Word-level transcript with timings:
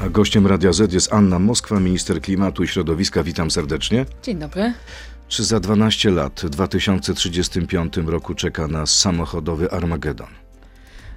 A 0.00 0.08
gościem 0.08 0.46
Radia 0.46 0.72
Z 0.72 0.92
jest 0.92 1.12
Anna 1.12 1.38
Moskwa, 1.38 1.80
minister 1.80 2.20
klimatu 2.20 2.62
i 2.62 2.68
środowiska. 2.68 3.22
Witam 3.22 3.50
serdecznie. 3.50 4.06
Dzień 4.22 4.38
dobry. 4.38 4.72
Czy 5.28 5.44
za 5.44 5.60
12 5.60 6.10
lat, 6.10 6.40
w 6.44 6.48
2035 6.48 7.96
roku 7.96 8.34
czeka 8.34 8.68
nas 8.68 8.98
samochodowy 8.98 9.70
Armagedon? 9.70 10.26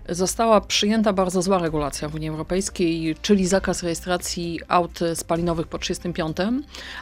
Została 0.09 0.61
przyjęta 0.61 1.13
bardzo 1.13 1.41
zła 1.41 1.59
regulacja 1.59 2.09
w 2.09 2.15
Unii 2.15 2.29
Europejskiej, 2.29 3.15
czyli 3.21 3.47
zakaz 3.47 3.83
rejestracji 3.83 4.59
aut 4.68 5.00
spalinowych 5.15 5.68
po 5.68 5.79
35, 5.79 6.38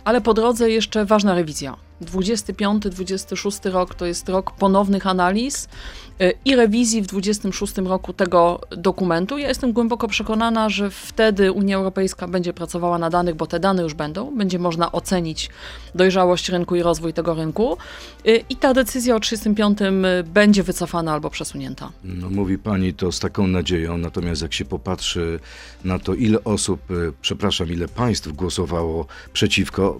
ale 0.03 0.21
po 0.21 0.33
drodze 0.33 0.69
jeszcze 0.69 1.05
ważna 1.05 1.35
rewizja. 1.35 1.77
25-26 2.01 3.71
rok 3.71 3.95
to 3.95 4.05
jest 4.05 4.29
rok 4.29 4.51
ponownych 4.51 5.07
analiz 5.07 5.67
y, 6.21 6.33
i 6.45 6.55
rewizji 6.55 7.01
w 7.01 7.07
26 7.07 7.77
roku 7.77 8.13
tego 8.13 8.61
dokumentu. 8.69 9.37
Ja 9.37 9.47
jestem 9.47 9.73
głęboko 9.73 10.07
przekonana, 10.07 10.69
że 10.69 10.89
wtedy 10.89 11.51
Unia 11.51 11.77
Europejska 11.77 12.27
będzie 12.27 12.53
pracowała 12.53 12.97
na 12.97 13.09
danych, 13.09 13.35
bo 13.35 13.47
te 13.47 13.59
dane 13.59 13.83
już 13.83 13.93
będą, 13.93 14.37
będzie 14.37 14.59
można 14.59 14.91
ocenić 14.91 15.49
dojrzałość 15.95 16.49
rynku 16.49 16.75
i 16.75 16.81
rozwój 16.81 17.13
tego 17.13 17.33
rynku 17.33 17.77
y, 18.27 18.43
i 18.49 18.55
ta 18.55 18.73
decyzja 18.73 19.15
o 19.15 19.19
35 19.19 19.79
będzie 20.25 20.63
wycofana 20.63 21.13
albo 21.13 21.29
przesunięta. 21.29 21.91
No, 22.03 22.29
mówi 22.29 22.57
pani 22.57 22.93
to 22.93 23.11
z 23.11 23.19
taką 23.19 23.47
nadzieją, 23.47 23.97
natomiast 23.97 24.41
jak 24.41 24.53
się 24.53 24.65
popatrzy 24.65 25.39
na 25.83 25.99
to, 25.99 26.13
ile 26.13 26.43
osób, 26.43 26.81
przepraszam, 27.21 27.69
ile 27.69 27.87
państw 27.87 28.31
głosowało 28.31 29.05
przeciwko, 29.33 29.99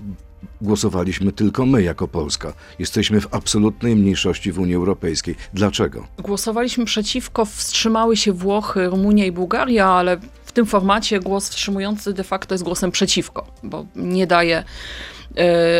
głosowaliśmy 0.62 1.31
tylko 1.31 1.66
my 1.66 1.84
jako 1.84 2.08
Polska. 2.08 2.54
Jesteśmy 2.80 3.22
w 3.22 3.34
absolutnej 3.34 3.95
mniejszości 3.95 4.52
w 4.52 4.59
Unii 4.59 4.76
Europejskiej. 4.76 5.36
Dlaczego? 5.54 6.08
Głosowaliśmy 6.18 6.86
przeciwko, 6.86 7.45
wstrzymały 7.45 8.18
się 8.18 8.34
Włochy, 8.34 8.85
Rumunia 8.85 9.26
i 9.26 9.32
Bułgaria, 9.32 9.88
ale 9.88 10.18
w 10.46 10.52
tym 10.52 10.66
formacie 10.66 11.20
głos 11.20 11.49
wstrzymujący 11.49 12.13
de 12.13 12.23
facto 12.23 12.54
jest 12.54 12.63
głosem 12.63 12.91
przeciwko, 12.91 13.48
bo 13.63 13.85
nie 13.96 14.27
daje 14.27 14.63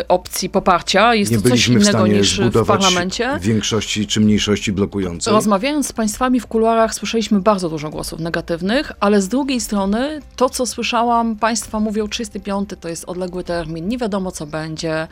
opcji 0.08 0.50
poparcia. 0.50 1.16
Jest 1.16 1.32
Nie 1.32 1.42
to 1.42 1.50
coś 1.50 1.68
innego 1.68 2.08
niż 2.08 2.40
w 2.40 2.66
parlamencie. 2.66 3.40
większości 3.42 4.08
czy 4.08 4.20
mniejszości 4.20 4.72
blokującej. 4.72 5.34
Rozmawiając 5.34 5.88
z 5.88 5.94
państwami 5.94 6.40
w 6.40 6.48
kuluarach 6.48 6.94
słyszeliśmy 6.94 7.40
bardzo 7.40 7.70
dużo 7.70 7.90
głosów 7.90 8.20
negatywnych, 8.20 8.92
ale 9.00 9.22
z 9.22 9.28
drugiej 9.28 9.62
strony 9.62 10.22
to, 10.36 10.50
co 10.50 10.66
słyszałam, 10.66 11.36
państwa 11.36 11.80
mówią 11.80 12.08
35 12.08 12.70
to 12.80 12.90
jest 12.90 13.06
odległy 13.06 13.44
termin, 13.44 13.88
nie 13.88 13.98
wiadomo 13.98 14.32
co 14.32 14.46
będzie, 14.46 15.08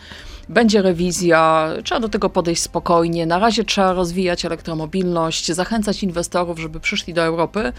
będzie 0.50 0.81
rewizja, 0.81 1.69
trzeba 1.83 2.02
do 2.02 2.09
tego 2.09 2.30
podejść 2.30 2.61
spokojnie, 2.61 3.25
na 3.25 3.39
razie 3.39 3.64
trzeba 3.64 3.94
rozwijać 3.94 4.45
elektromobilność, 4.45 5.52
zachęcać 5.52 6.03
inwestorów, 6.03 6.59
żeby 6.59 6.80
przyszli 6.80 7.14
do 7.14 7.23
Europy, 7.23 7.73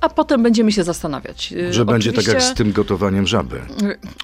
a 0.00 0.08
potem 0.08 0.42
będziemy 0.42 0.72
się 0.72 0.84
zastanawiać. 0.84 1.54
Że 1.70 1.84
będzie 1.84 2.12
tak 2.12 2.26
jak 2.26 2.42
z 2.42 2.54
tym 2.54 2.72
gotowaniem 2.72 3.26
żaby. 3.26 3.60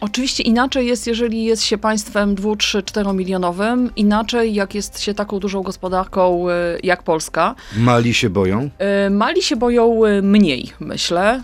Oczywiście 0.00 0.42
inaczej 0.42 0.86
jest, 0.86 1.06
jeżeli 1.06 1.44
jest 1.44 1.62
się 1.62 1.78
państwem 1.78 2.34
2, 2.34 2.56
3, 2.56 2.82
4 2.82 3.12
milionowym, 3.12 3.91
inaczej 3.96 4.54
jak 4.54 4.74
jest 4.74 5.00
się 5.00 5.14
taką 5.14 5.38
dużą 5.38 5.62
gospodarką 5.62 6.48
y, 6.48 6.52
jak 6.82 7.02
Polska. 7.02 7.54
Mali 7.76 8.14
się 8.14 8.30
boją? 8.30 8.70
Y, 9.06 9.10
Mali 9.10 9.42
się 9.42 9.56
boją 9.56 10.06
y, 10.06 10.22
mniej, 10.22 10.72
myślę. 10.80 11.42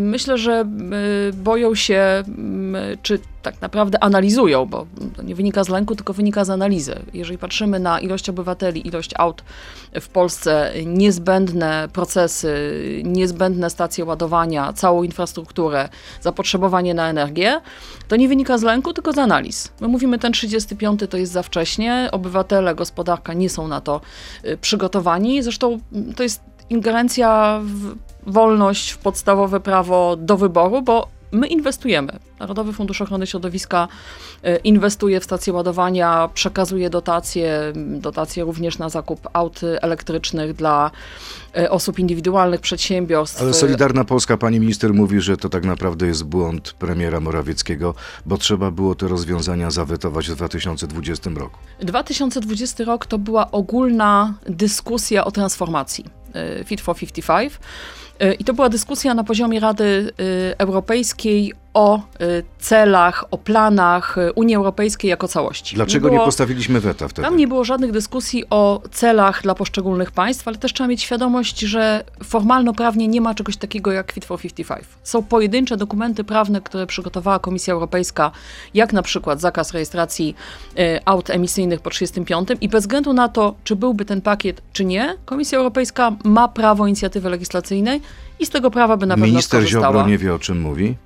Myślę, 0.00 0.38
że 0.38 0.64
boją 1.32 1.74
się, 1.74 2.24
czy 3.02 3.18
tak 3.52 3.62
naprawdę 3.62 4.04
analizują, 4.04 4.66
bo 4.66 4.86
to 5.16 5.22
nie 5.22 5.34
wynika 5.34 5.64
z 5.64 5.68
lęku, 5.68 5.96
tylko 5.96 6.12
wynika 6.12 6.44
z 6.44 6.50
analizy. 6.50 6.94
Jeżeli 7.14 7.38
patrzymy 7.38 7.80
na 7.80 8.00
ilość 8.00 8.28
obywateli, 8.28 8.86
ilość 8.88 9.10
aut 9.18 9.44
w 10.00 10.08
Polsce, 10.08 10.72
niezbędne 10.86 11.88
procesy, 11.92 12.54
niezbędne 13.04 13.70
stacje 13.70 14.04
ładowania, 14.04 14.72
całą 14.72 15.02
infrastrukturę, 15.02 15.88
zapotrzebowanie 16.20 16.94
na 16.94 17.08
energię, 17.10 17.60
to 18.08 18.16
nie 18.16 18.28
wynika 18.28 18.58
z 18.58 18.62
lęku, 18.62 18.92
tylko 18.92 19.12
z 19.12 19.18
analiz. 19.18 19.72
My 19.80 19.88
mówimy, 19.88 20.18
ten 20.18 20.32
35 20.32 21.00
to 21.10 21.16
jest 21.16 21.32
za 21.32 21.42
wcześnie, 21.42 22.08
obywatele, 22.12 22.74
gospodarka 22.74 23.32
nie 23.32 23.50
są 23.50 23.68
na 23.68 23.80
to 23.80 24.00
y, 24.44 24.56
przygotowani. 24.56 25.42
Zresztą 25.42 25.78
mm, 25.92 26.14
to 26.14 26.22
jest 26.22 26.40
ingerencja 26.70 27.60
w 27.64 27.96
wolność, 28.32 28.90
w 28.90 28.98
podstawowe 28.98 29.60
prawo 29.60 30.16
do 30.16 30.36
wyboru, 30.36 30.82
bo 30.82 31.17
my 31.32 31.46
inwestujemy. 31.46 32.18
Narodowy 32.40 32.72
Fundusz 32.72 33.00
Ochrony 33.00 33.26
Środowiska 33.26 33.88
y, 34.46 34.56
inwestuje 34.56 35.20
w 35.20 35.24
stacje 35.24 35.52
ładowania, 35.52 36.28
przekazuje 36.34 36.90
dotacje, 36.90 37.72
dotacje 37.76 38.44
również 38.44 38.78
na 38.78 38.88
zakup 38.88 39.28
aut 39.32 39.60
elektrycznych 39.80 40.52
dla 40.52 40.90
y, 41.58 41.70
osób 41.70 41.98
indywidualnych, 41.98 42.60
przedsiębiorstw. 42.60 43.42
Ale 43.42 43.54
Solidarna 43.54 44.04
Polska, 44.04 44.36
pani 44.36 44.60
minister 44.60 44.94
mówi, 44.94 45.20
że 45.20 45.36
to 45.36 45.48
tak 45.48 45.64
naprawdę 45.64 46.06
jest 46.06 46.24
błąd 46.24 46.72
premiera 46.72 47.20
Morawieckiego, 47.20 47.94
bo 48.26 48.38
trzeba 48.38 48.70
było 48.70 48.94
te 48.94 49.08
rozwiązania 49.08 49.70
zawetować 49.70 50.30
w 50.30 50.34
2020 50.34 51.30
roku. 51.30 51.58
2020 51.80 52.84
rok 52.84 53.06
to 53.06 53.18
była 53.18 53.50
ogólna 53.50 54.34
dyskusja 54.46 55.24
o 55.24 55.30
transformacji 55.30 56.04
y, 56.60 56.64
Fit 56.64 56.80
for 56.80 56.96
55. 56.96 57.52
I 58.38 58.44
to 58.44 58.54
była 58.54 58.68
dyskusja 58.68 59.14
na 59.14 59.24
poziomie 59.24 59.60
Rady 59.60 59.84
y, 59.84 60.54
Europejskiej 60.58 61.52
o 61.78 62.00
y, 62.20 62.44
celach, 62.58 63.24
o 63.30 63.38
planach 63.38 64.18
y, 64.18 64.32
Unii 64.32 64.56
Europejskiej 64.56 65.08
jako 65.08 65.28
całości. 65.28 65.76
Dlaczego 65.76 66.08
nie, 66.08 66.14
było- 66.14 66.24
postawiliśmy 66.24 66.80
weta 66.80 67.08
wtedy? 67.08 67.22
Tam 67.28 67.36
nie 67.36 67.48
było 67.48 67.64
żadnych 67.64 67.92
dyskusji 67.92 68.44
o 68.50 68.82
celach 68.92 69.42
dla 69.42 69.54
poszczególnych 69.54 70.12
państw, 70.12 70.48
ale 70.48 70.56
też 70.56 70.72
trzeba 70.72 70.88
mieć 70.88 71.02
świadomość, 71.02 71.60
że 71.60 72.04
formalno-prawnie 72.24 73.08
nie 73.08 73.20
ma 73.20 73.34
czegoś 73.34 73.56
takiego 73.56 73.92
jak 73.92 74.12
Fit 74.12 74.24
for 74.24 74.40
55. 74.40 74.84
Są 75.02 75.22
pojedyncze 75.22 75.76
dokumenty 75.76 76.24
prawne, 76.24 76.60
które 76.60 76.86
przygotowała 76.86 77.38
Komisja 77.38 77.74
Europejska, 77.74 78.30
jak 78.74 78.92
na 78.92 79.02
przykład 79.02 79.40
zakaz 79.40 79.72
rejestracji 79.72 80.34
y, 80.78 81.00
aut 81.04 81.30
emisyjnych 81.30 81.80
po 81.80 81.90
35 81.90 82.48
i 82.60 82.68
bez 82.68 82.84
względu 82.84 83.12
na 83.12 83.28
to, 83.28 83.54
czy 83.64 83.76
byłby 83.76 84.04
ten 84.04 84.20
pakiet, 84.20 84.62
czy 84.72 84.84
nie, 84.84 85.14
Komisja 85.24 85.58
Europejska 85.58 86.12
ma 86.24 86.48
prawo 86.48 86.86
inicjatywy 86.86 87.30
legislacyjnej 87.30 88.00
i 88.40 88.46
z 88.46 88.50
tego 88.50 88.70
prawa 88.70 88.96
by 88.96 89.06
na 89.06 89.14
pewno 89.14 89.26
Minister. 89.26 89.66
Ziobro 89.66 90.06
nie 90.06 90.18
wie 90.18 90.34
o 90.34 90.38
czym 90.38 90.60
mówi, 90.60 90.96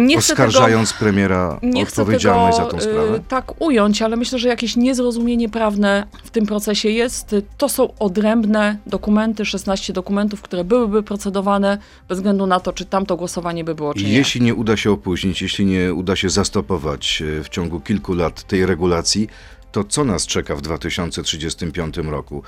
nie 0.00 0.18
chcę 0.18 0.36
tego- 0.36 0.48
oskarżając 0.48 0.92
premiera 0.92 1.58
nie 1.62 1.86
chcę 1.86 2.02
odpowiedzialność 2.02 2.56
tego 2.58 2.70
za 2.70 2.76
tą 2.76 2.80
sprawę. 2.80 3.16
y, 3.16 3.20
tak 3.28 3.60
ująć, 3.60 4.02
ale 4.02 4.16
myślę, 4.16 4.38
że 4.38 4.48
jakieś 4.48 4.76
niezrozumienie 4.76 5.48
prawne 5.48 6.06
w 6.24 6.30
tym 6.30 6.46
procesie 6.46 6.88
jest. 6.88 7.34
To 7.58 7.68
są 7.68 7.92
odrębne 7.98 8.76
dokumenty, 8.86 9.44
16 9.44 9.92
dokumentów, 9.92 10.42
które 10.42 10.64
byłyby 10.64 11.02
procedowane 11.02 11.78
bez 12.08 12.18
względu 12.18 12.46
na 12.46 12.60
to, 12.60 12.72
czy 12.72 12.84
tamto 12.84 13.16
głosowanie 13.16 13.64
by 13.64 13.74
było, 13.74 13.94
czy 13.94 14.04
nie. 14.04 14.12
Jeśli 14.12 14.40
nie 14.40 14.54
uda 14.54 14.76
się 14.76 14.90
opóźnić, 14.90 15.42
jeśli 15.42 15.66
nie 15.66 15.94
uda 15.94 16.16
się 16.16 16.30
zastopować 16.30 17.22
e, 17.40 17.44
w 17.44 17.48
ciągu 17.48 17.80
kilku 17.80 18.14
lat 18.14 18.42
tej 18.42 18.66
regulacji, 18.66 19.28
to 19.72 19.84
co 19.84 20.04
nas 20.04 20.26
czeka 20.26 20.56
w 20.56 20.62
2035 20.62 21.96
roku? 21.96 22.42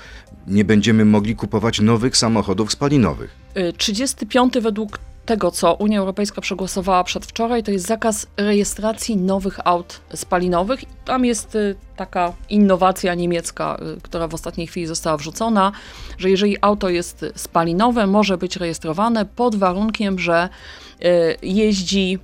Nie 0.47 0.65
będziemy 0.65 1.05
mogli 1.05 1.35
kupować 1.35 1.79
nowych 1.79 2.17
samochodów 2.17 2.71
spalinowych. 2.71 3.35
Y, 3.57 3.73
35 3.77 4.53
według 4.61 4.99
tego, 5.29 5.51
co 5.51 5.73
Unia 5.73 5.99
Europejska 5.99 6.41
przegłosowała 6.41 7.03
przedwczoraj, 7.03 7.63
to 7.63 7.71
jest 7.71 7.87
zakaz 7.87 8.27
rejestracji 8.37 9.17
nowych 9.17 9.59
aut 9.67 10.01
spalinowych. 10.13 10.79
Tam 11.05 11.25
jest 11.25 11.55
y, 11.55 11.75
taka 11.95 12.33
innowacja 12.49 13.15
niemiecka, 13.15 13.77
y, 13.97 14.01
która 14.01 14.27
w 14.27 14.33
ostatniej 14.33 14.67
chwili 14.67 14.87
została 14.87 15.17
wrzucona, 15.17 15.71
że 16.17 16.29
jeżeli 16.29 16.57
auto 16.61 16.89
jest 16.89 17.25
spalinowe, 17.35 18.07
może 18.07 18.37
być 18.37 18.55
rejestrowane 18.55 19.25
pod 19.25 19.55
warunkiem, 19.55 20.19
że 20.19 20.49
y, 20.49 21.37
jeździ 21.41 22.19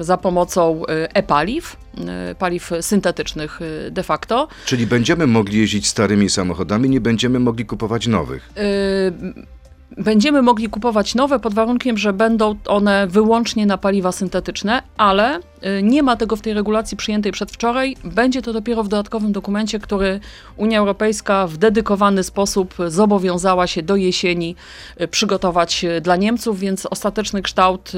za 0.00 0.16
pomocą 0.16 0.82
e-paliw, 0.88 1.76
paliw 2.38 2.70
syntetycznych 2.80 3.60
de 3.90 4.02
facto. 4.02 4.48
Czyli 4.66 4.86
będziemy 4.86 5.26
mogli 5.26 5.58
jeździć 5.58 5.88
starymi 5.88 6.30
samochodami, 6.30 6.90
nie 6.90 7.00
będziemy 7.00 7.38
mogli 7.38 7.66
kupować 7.66 8.06
nowych. 8.06 8.50
Będziemy 9.96 10.42
mogli 10.42 10.68
kupować 10.68 11.14
nowe 11.14 11.38
pod 11.38 11.54
warunkiem, 11.54 11.98
że 11.98 12.12
będą 12.12 12.56
one 12.66 13.06
wyłącznie 13.06 13.66
na 13.66 13.78
paliwa 13.78 14.12
syntetyczne, 14.12 14.82
ale 14.96 15.38
y, 15.38 15.82
nie 15.82 16.02
ma 16.02 16.16
tego 16.16 16.36
w 16.36 16.40
tej 16.40 16.54
regulacji 16.54 16.96
przyjętej 16.96 17.32
przedwczoraj. 17.32 17.96
Będzie 18.04 18.42
to 18.42 18.52
dopiero 18.52 18.84
w 18.84 18.88
dodatkowym 18.88 19.32
dokumencie, 19.32 19.78
który 19.78 20.20
Unia 20.56 20.78
Europejska 20.78 21.46
w 21.46 21.56
dedykowany 21.56 22.22
sposób 22.22 22.74
zobowiązała 22.88 23.66
się 23.66 23.82
do 23.82 23.96
jesieni 23.96 24.56
y, 25.00 25.08
przygotować 25.08 25.84
y, 25.84 26.00
dla 26.00 26.16
Niemców, 26.16 26.58
więc 26.58 26.86
ostateczny 26.86 27.42
kształt 27.42 27.92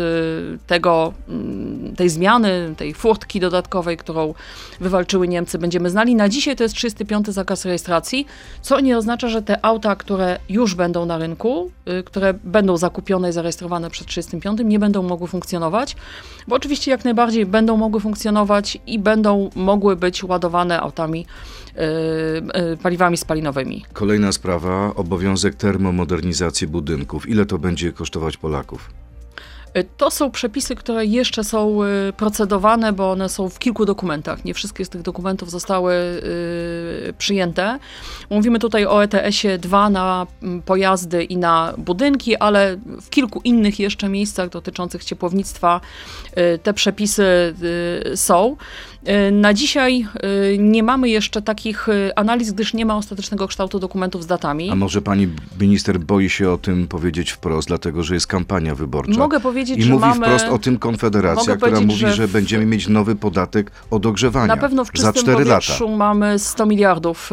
tego, 0.66 1.12
mm, 1.28 1.96
tej 1.96 2.08
zmiany, 2.08 2.74
tej 2.76 2.94
furtki 2.94 3.40
dodatkowej, 3.40 3.96
którą 3.96 4.34
wywalczyły 4.80 5.28
Niemcy, 5.28 5.58
będziemy 5.58 5.90
znali. 5.90 6.14
Na 6.14 6.28
dzisiaj 6.28 6.56
to 6.56 6.62
jest 6.62 6.74
35 6.74 7.26
zakaz 7.32 7.64
rejestracji, 7.64 8.26
co 8.62 8.80
nie 8.80 8.98
oznacza, 8.98 9.28
że 9.28 9.42
te 9.42 9.64
auta, 9.64 9.96
które 9.96 10.38
już 10.48 10.74
będą 10.74 11.06
na 11.06 11.18
rynku, 11.18 11.70
które 12.04 12.34
będą 12.44 12.76
zakupione 12.76 13.28
i 13.28 13.32
zarejestrowane 13.32 13.90
przed 13.90 14.06
35, 14.06 14.60
nie 14.64 14.78
będą 14.78 15.02
mogły 15.02 15.28
funkcjonować, 15.28 15.96
bo 16.48 16.56
oczywiście 16.56 16.90
jak 16.90 17.04
najbardziej 17.04 17.46
będą 17.46 17.76
mogły 17.76 18.00
funkcjonować 18.00 18.78
i 18.86 18.98
będą 18.98 19.50
mogły 19.54 19.96
być 19.96 20.24
ładowane 20.24 20.80
autami, 20.80 21.26
y, 21.76 22.72
y, 22.72 22.76
paliwami 22.76 23.16
spalinowymi. 23.16 23.84
Kolejna 23.92 24.32
sprawa, 24.32 24.94
obowiązek 24.94 25.54
termomodernizacji 25.54 26.66
budynków. 26.66 27.28
Ile 27.28 27.46
to 27.46 27.58
będzie 27.58 27.92
kosztować 27.92 28.36
Polaków? 28.36 29.05
To 29.96 30.10
są 30.10 30.30
przepisy, 30.30 30.74
które 30.74 31.06
jeszcze 31.06 31.44
są 31.44 31.84
y, 31.84 32.12
procedowane, 32.12 32.92
bo 32.92 33.10
one 33.10 33.28
są 33.28 33.48
w 33.48 33.58
kilku 33.58 33.84
dokumentach. 33.84 34.44
Nie 34.44 34.54
wszystkie 34.54 34.84
z 34.84 34.88
tych 34.88 35.02
dokumentów 35.02 35.50
zostały 35.50 35.94
y, 35.94 37.14
przyjęte. 37.18 37.78
Mówimy 38.30 38.58
tutaj 38.58 38.86
o 38.86 39.04
ETS-ie 39.04 39.58
2 39.58 39.90
na 39.90 40.26
mm, 40.42 40.62
pojazdy 40.62 41.24
i 41.24 41.36
na 41.36 41.74
budynki, 41.78 42.36
ale 42.36 42.76
w 43.02 43.10
kilku 43.10 43.40
innych 43.44 43.80
jeszcze 43.80 44.08
miejscach 44.08 44.48
dotyczących 44.48 45.04
ciepłownictwa 45.04 45.80
y, 46.38 46.58
te 46.58 46.74
przepisy 46.74 47.54
są. 48.14 48.56
Na 49.32 49.54
dzisiaj 49.54 50.06
nie 50.58 50.82
mamy 50.82 51.08
jeszcze 51.08 51.42
takich 51.42 51.86
analiz, 52.16 52.52
gdyż 52.52 52.74
nie 52.74 52.86
ma 52.86 52.96
ostatecznego 52.96 53.48
kształtu 53.48 53.78
dokumentów 53.78 54.22
z 54.22 54.26
datami. 54.26 54.70
A 54.70 54.74
może 54.74 55.02
pani 55.02 55.28
minister 55.60 56.00
boi 56.00 56.30
się 56.30 56.50
o 56.50 56.58
tym 56.58 56.88
powiedzieć 56.88 57.30
wprost, 57.30 57.68
dlatego 57.68 58.02
że 58.02 58.14
jest 58.14 58.26
kampania 58.26 58.74
wyborcza? 58.74 59.18
Mogę 59.18 59.40
powiedzieć, 59.40 59.78
I 59.78 59.82
że 59.82 59.92
mówi 59.92 60.06
mamy... 60.06 60.26
wprost 60.26 60.46
o 60.46 60.58
tym 60.58 60.78
Konfederacja, 60.78 61.56
która 61.56 61.80
mówi, 61.80 61.96
że, 61.96 62.12
że, 62.12 62.28
będziemy 62.28 62.66
mieć 62.66 62.88
nowy 62.88 63.16
podatek 63.16 63.70
od 63.90 64.06
ogrzewania 64.06 64.46
Na 64.46 64.56
pewno 64.56 64.84
w 64.84 64.86
za 64.86 64.92
czystym 64.92 65.12
4 65.12 65.44
powietrzu 65.44 65.84
lata. 65.84 65.96
mamy 65.96 66.38
100 66.38 66.66
miliardów 66.66 67.30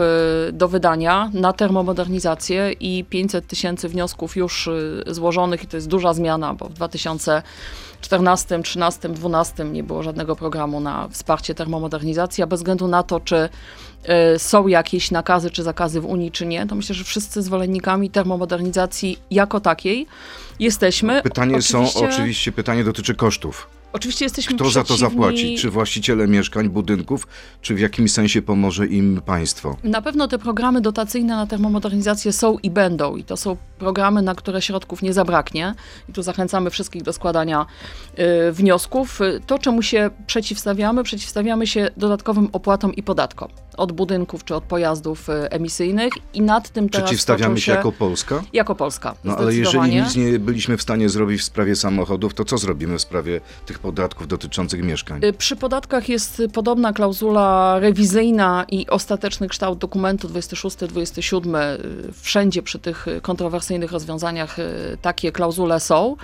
do 0.54 0.68
wydania 0.68 1.32
na 1.34 1.54
termomodernizację 1.54 2.72
i 2.72 3.06
500 3.10 3.48
tysięcy 3.48 3.90
wniosków 3.90 4.36
już 4.36 4.70
złożonych 5.08 5.64
i 5.64 5.68
to 5.68 5.78
jest 5.78 5.88
duża 5.88 6.14
zmiana, 6.14 6.54
bo 6.54 6.70
w 6.70 6.78
2014, 8.08 8.64
13, 8.64 9.10
12 9.10 9.64
nie 9.66 9.84
było 9.84 10.04
żadnego 10.04 10.36
programu 10.36 10.80
na 10.80 11.08
wsparcie 11.08 11.56
termomodernizacji, 11.56 12.44
a 12.44 12.48
bez 12.48 12.60
względu 12.60 12.88
na 12.88 13.04
to, 13.04 13.20
czy 13.20 13.50
y, 14.36 14.40
są 14.40 14.68
jakieś 14.68 15.12
nakazy 15.12 15.52
czy 15.52 15.64
zakazy 15.64 16.02
w 16.02 16.06
Unii, 16.06 16.32
czy 16.32 16.46
nie, 16.46 16.68
to 16.68 16.76
myślę, 16.76 16.96
że 16.96 17.04
wszyscy 17.04 17.42
zwolennikami 17.42 18.10
termomodernizacji 18.10 19.20
jako 19.32 19.60
takiej 19.60 20.08
jesteśmy. 20.60 21.22
Pytanie 21.22 21.56
oczywiście, 21.56 22.00
są, 22.00 22.06
oczywiście 22.06 22.52
pytanie 22.52 22.84
dotyczy 22.84 23.16
kosztów. 23.16 23.68
Oczywiście 23.94 24.26
jesteśmy 24.26 24.56
Kto 24.56 24.70
za 24.70 24.84
to 24.84 24.94
przeciwni- 24.94 25.00
zapłaci? 25.00 25.58
Czy 25.58 25.70
właściciele 25.70 26.28
mieszkań, 26.28 26.70
budynków, 26.70 27.28
czy 27.62 27.76
w 27.76 27.80
jakimś 27.80 28.12
sensie 28.12 28.42
pomoże 28.42 28.88
im 28.88 29.22
państwo? 29.26 29.78
Na 29.84 30.02
pewno 30.02 30.28
te 30.28 30.40
programy 30.40 30.82
dotacyjne 30.82 31.36
na 31.36 31.48
termomodernizację 31.48 32.34
są 32.34 32.58
i 32.58 32.70
będą. 32.70 33.16
I 33.16 33.24
to 33.24 33.38
są 33.38 33.58
programy, 33.80 34.22
na 34.22 34.36
które 34.36 34.62
środków 34.62 35.02
nie 35.02 35.14
zabraknie. 35.14 35.76
I 36.10 36.14
tu 36.14 36.24
zachęcamy 36.24 36.70
wszystkich 36.70 37.04
do 37.04 37.14
składania 37.14 37.66
y, 38.48 38.52
wniosków. 38.52 39.22
Y, 39.22 39.42
To, 39.48 39.60
czemu 39.60 39.82
się 39.82 40.10
przeciwstawiamy, 40.28 41.04
przeciwstawiamy 41.04 41.68
się 41.68 41.90
dodatkowym 41.98 42.50
opłatom 42.54 42.96
i 42.96 43.04
podatkom. 43.04 43.50
Od 43.78 43.92
budynków 43.92 44.44
czy 44.44 44.56
od 44.56 44.64
pojazdów 44.64 45.30
y, 45.30 45.34
emisyjnych. 45.50 46.14
I 46.34 46.42
nad 46.42 46.70
tym 46.70 46.90
teraz 46.90 47.06
Przeciwstawiamy 47.10 47.56
toczą 47.56 47.66
się 47.66 47.72
jako 47.72 47.92
Polska? 47.92 48.42
jako 48.54 48.76
Polska. 48.76 49.16
No 49.24 49.38
ale 49.38 49.56
jeżeli 49.56 49.96
nic 49.96 50.16
nie 50.16 50.40
byliśmy 50.40 50.78
w 50.78 50.82
stanie 50.82 51.10
zrobić 51.10 51.42
w 51.42 51.44
sprawie 51.44 51.76
samochodów, 51.76 52.34
to 52.34 52.46
co 52.46 52.58
zrobimy 52.58 52.98
w 52.98 53.02
sprawie 53.02 53.42
tych 53.66 53.80
podatków 53.84 54.28
dotyczących 54.28 54.84
mieszkań? 54.84 55.26
Y, 55.26 55.34
Przy 55.34 55.56
podatkach 55.56 56.10
jest 56.10 56.42
podobna 56.54 56.94
klauzula 56.94 57.80
rewizyjna 57.80 58.66
i 58.72 58.88
ostateczny 58.88 59.48
kształt 59.48 59.80
dokumentu 59.80 60.28
26-27. 60.28 61.56
y, 61.56 62.14
Wszędzie 62.22 62.64
przy 62.64 62.80
tych 62.80 63.06
kontrowersyjnych 63.22 63.92
rozwiązaniach 63.92 64.60
y, 64.60 64.64
takie 65.02 65.32
klauzule 65.32 65.80
są. 65.80 66.16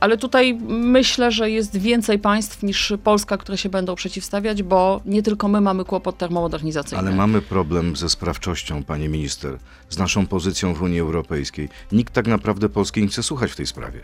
Ale 0.00 0.16
tutaj 0.18 0.58
myślę, 0.68 1.32
że 1.32 1.50
jest 1.50 1.76
więcej 1.76 2.18
państw 2.18 2.62
niż 2.62 2.92
Polska, 3.04 3.38
które 3.38 3.58
się 3.58 3.68
będą 3.68 3.94
przeciwstawiać, 3.94 4.62
bo 4.62 5.00
nie 5.04 5.22
tylko 5.22 5.48
my 5.48 5.60
mamy 5.60 5.84
kłopot 5.84 6.18
termomodernizacyjny. 6.18 6.98
Ale 6.98 7.16
mamy 7.16 7.42
problem 7.42 7.96
ze 7.96 8.08
sprawczością, 8.08 8.84
pani 8.84 9.08
minister, 9.08 9.58
z 9.88 9.98
naszą 9.98 10.26
pozycją 10.26 10.74
w 10.74 10.82
Unii 10.82 11.00
Europejskiej. 11.00 11.68
Nikt 11.92 12.14
tak 12.14 12.26
naprawdę 12.26 12.68
Polski 12.68 13.02
nie 13.02 13.08
chce 13.08 13.22
słuchać 13.22 13.52
w 13.52 13.56
tej 13.56 13.66
sprawie. 13.66 14.00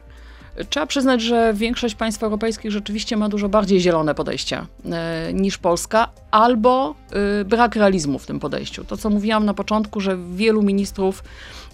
Trzeba 0.69 0.87
przyznać, 0.87 1.22
że 1.22 1.54
większość 1.54 1.94
państw 1.94 2.22
europejskich 2.22 2.70
rzeczywiście 2.70 3.16
ma 3.16 3.28
dużo 3.28 3.49
bardziej 3.49 3.81
zielone 3.81 4.14
podejście 4.14 4.66
niż 5.32 5.58
Polska, 5.58 6.08
albo 6.32 6.94
e, 7.40 7.44
brak 7.44 7.76
realizmu 7.76 8.19
w 8.19 8.26
tym 8.26 8.40
podejściu. 8.40 8.84
To, 8.84 8.96
co 8.96 9.11
mówiłam 9.11 9.44
na 9.44 9.55
początku, 9.55 10.00
że 10.00 10.19
wielu 10.34 10.62
ministrów 10.62 11.25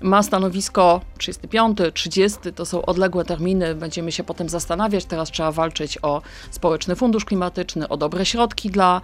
ma 0.03 0.23
stanowisko 0.23 1.01
35, 1.19 1.79
30, 1.95 2.39
to 2.55 2.67
są 2.67 2.83
odległe 2.83 3.25
terminy, 3.25 3.75
będziemy 3.75 4.13
się 4.13 4.25
potem 4.25 4.49
zastanawiać. 4.49 5.05
Teraz 5.05 5.31
trzeba 5.31 5.53
walczyć 5.53 5.99
o 6.03 6.23
społeczny 6.51 6.97
fundusz 6.97 7.25
klimatyczny, 7.25 7.89
o 7.89 7.97
dobre 7.97 8.27
środki 8.27 8.71
dla 8.71 9.01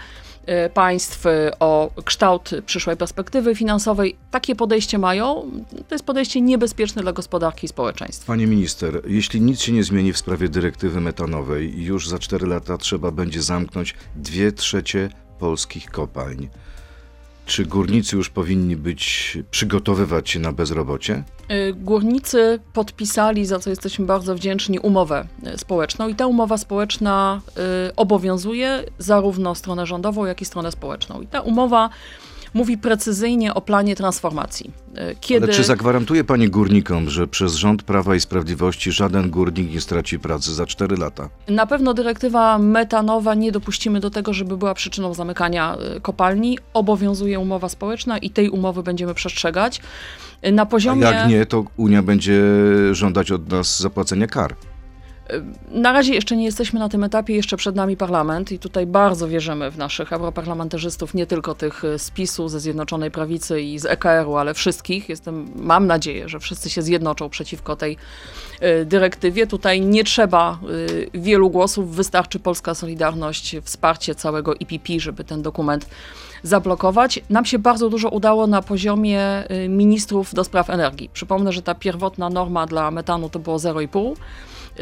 e, 0.46 0.70
państw, 0.70 1.24
o 1.60 1.90
kształt 2.04 2.50
przyszłej 2.66 2.96
perspektywy 2.96 3.54
finansowej. 3.54 4.16
Takie 4.30 4.56
podejście 4.56 4.98
mają. 4.98 5.50
To 5.88 5.94
jest 5.94 6.04
podejście 6.04 6.40
niebezpieczne 6.40 7.02
dla 7.02 7.12
gospodarki 7.12 7.64
i 7.64 7.68
społeczeństwa. 7.68 8.26
Pani 8.26 8.46
minister, 8.46 9.02
jeśli 9.06 9.40
nic 9.40 9.60
się 9.60 9.72
nie 9.72 9.84
zmieni 9.84 10.12
w 10.12 10.18
sprawie 10.18 10.48
dyrektywy 10.48 11.00
metanowej, 11.00 11.84
już 11.84 12.08
za 12.08 12.18
4 12.18 12.46
lata 12.46 12.78
trzeba 12.78 13.10
będzie 13.10 13.42
zamknąć 13.42 13.94
dwie 14.16 14.52
trzecie 14.52 15.10
polskich 15.44 15.90
kopalń. 15.90 16.48
Czy 17.46 17.64
górnicy 17.64 18.16
już 18.16 18.30
powinni 18.30 18.76
być, 18.76 19.38
przygotowywać 19.50 20.30
się 20.30 20.38
na 20.38 20.52
bezrobocie? 20.52 21.22
Y, 21.50 21.74
Górnicy 21.74 22.58
podpisali, 22.72 23.46
za 23.46 23.58
co 23.58 23.70
jesteśmy 23.70 24.06
bardzo 24.06 24.34
wdzięczni, 24.34 24.78
umowę 24.78 25.26
y, 25.54 25.58
społeczną 25.58 26.08
i 26.08 26.14
ta 26.14 26.26
umowa 26.26 26.58
społeczna 26.58 27.40
y, 27.88 27.96
obowiązuje 27.96 28.84
zarówno 28.98 29.54
stronę 29.54 29.86
rządową, 29.86 30.26
jak 30.26 30.42
i 30.42 30.44
stronę 30.44 30.72
społeczną. 30.72 31.20
I 31.20 31.26
ta 31.26 31.40
umowa 31.40 31.90
mówi 32.54 32.78
precyzyjnie 32.78 33.54
o 33.54 33.60
planie 33.60 33.96
transformacji. 33.96 34.70
Y, 35.12 35.16
Kiedy... 35.20 35.46
Ale 35.46 35.54
czy 35.54 35.64
zagwarantuje 35.64 36.24
pani 36.24 36.48
górnikom, 36.48 37.10
że 37.10 37.26
przez 37.26 37.54
rząd 37.54 37.82
Prawa 37.82 38.14
i 38.14 38.20
Sprawiedliwości 38.20 38.92
żaden 38.92 39.30
górnik 39.30 39.72
nie 39.72 39.80
straci 39.80 40.18
pracy 40.18 40.54
za 40.54 40.66
4 40.66 40.96
lata? 40.96 41.28
Na 41.48 41.66
pewno 41.66 41.94
dyrektywa 41.94 42.58
metanowa 42.58 43.34
nie 43.34 43.52
dopuścimy 43.52 44.00
do 44.00 44.10
tego, 44.10 44.32
żeby 44.32 44.56
była 44.56 44.74
przyczyną 44.74 45.14
zamykania 45.14 45.76
y, 45.96 46.00
kopalni. 46.00 46.58
Obowiązuje 46.74 47.38
umowa 47.38 47.68
społeczna 47.68 48.18
i 48.18 48.30
tej 48.30 48.48
umowy 48.50 48.82
będziemy 48.82 49.14
przestrzegać. 49.14 49.80
Y, 50.46 50.52
Na 50.52 50.62
A 50.62 50.66
poziomie... 50.66 51.02
jak 51.02 51.28
nie, 51.28 51.46
to 51.46 51.64
Unia 51.76 52.02
będzie 52.02 52.42
żądać 52.92 53.30
od 53.30 53.48
nas 53.50 53.80
zapłacenia 53.80 54.26
kar. 54.26 54.54
Na 55.70 55.92
razie 55.92 56.14
jeszcze 56.14 56.36
nie 56.36 56.44
jesteśmy 56.44 56.80
na 56.80 56.88
tym 56.88 57.04
etapie, 57.04 57.34
jeszcze 57.34 57.56
przed 57.56 57.76
nami 57.76 57.96
parlament 57.96 58.52
i 58.52 58.58
tutaj 58.58 58.86
bardzo 58.86 59.28
wierzymy 59.28 59.70
w 59.70 59.78
naszych 59.78 60.12
europarlamentarzystów, 60.12 61.14
nie 61.14 61.26
tylko 61.26 61.54
tych 61.54 61.84
y, 61.84 61.98
z 61.98 62.10
PiSu, 62.10 62.48
ze 62.48 62.60
Zjednoczonej 62.60 63.10
Prawicy 63.10 63.60
i 63.60 63.78
z 63.78 63.84
EKR-u, 63.84 64.36
ale 64.36 64.54
wszystkich. 64.54 65.08
Jestem, 65.08 65.50
mam 65.56 65.86
nadzieję, 65.86 66.28
że 66.28 66.40
wszyscy 66.40 66.70
się 66.70 66.82
zjednoczą 66.82 67.28
przeciwko 67.28 67.76
tej 67.76 67.96
y, 68.62 68.84
dyrektywie. 68.84 69.46
Tutaj 69.46 69.80
nie 69.80 70.04
trzeba 70.04 70.58
y, 70.70 71.10
wielu 71.14 71.50
głosów, 71.50 71.96
wystarczy 71.96 72.38
polska 72.38 72.74
solidarność, 72.74 73.56
wsparcie 73.62 74.14
całego 74.14 74.54
IPP, 74.54 74.92
żeby 74.98 75.24
ten 75.24 75.42
dokument 75.42 75.86
zablokować. 76.42 77.20
Nam 77.30 77.44
się 77.44 77.58
bardzo 77.58 77.90
dużo 77.90 78.08
udało 78.08 78.46
na 78.46 78.62
poziomie 78.62 79.44
ministrów 79.68 80.34
do 80.34 80.44
spraw 80.44 80.70
energii. 80.70 81.10
Przypomnę, 81.12 81.52
że 81.52 81.62
ta 81.62 81.74
pierwotna 81.74 82.30
norma 82.30 82.66
dla 82.66 82.90
metanu 82.90 83.28
to 83.28 83.38
było 83.38 83.56
0,5. 83.56 84.14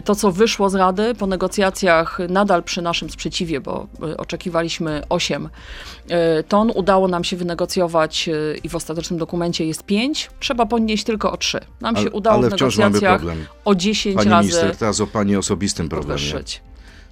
To, 0.05 0.15
co 0.15 0.33
wyszło 0.33 0.71
z 0.71 0.75
Rady 0.75 1.15
po 1.15 1.27
negocjacjach, 1.27 2.19
nadal 2.29 2.63
przy 2.63 2.83
naszym 2.83 3.11
sprzeciwie, 3.11 3.61
bo 3.61 3.87
y, 4.13 4.17
oczekiwaliśmy 4.17 5.03
8 5.09 5.49
y, 5.49 6.09
ton, 6.45 6.73
udało 6.75 7.09
nam 7.09 7.25
się 7.25 7.37
wynegocjować 7.37 8.29
y, 8.29 8.61
i 8.65 8.69
w 8.69 8.77
ostatecznym 8.77 9.19
dokumencie 9.19 9.67
jest 9.67 9.83
5. 9.83 10.31
Trzeba 10.41 10.67
podnieść 10.67 11.05
tylko 11.05 11.33
o 11.33 11.37
3. 11.37 11.61
Nam 11.81 11.97
się 11.97 12.03
Ale, 12.03 12.11
udało 12.11 12.37
ale 12.37 12.49
w 12.49 12.51
negocjacjach 12.51 13.23
o 13.65 13.75
10 13.75 14.17
Pani 14.17 14.31
razy 14.31 14.49
minister, 14.49 14.77
teraz 14.77 15.01
o 15.01 15.07
pani 15.07 15.37
osobistym 15.37 15.89
problemie. 15.89 16.21
podwyższyć. 16.21 16.63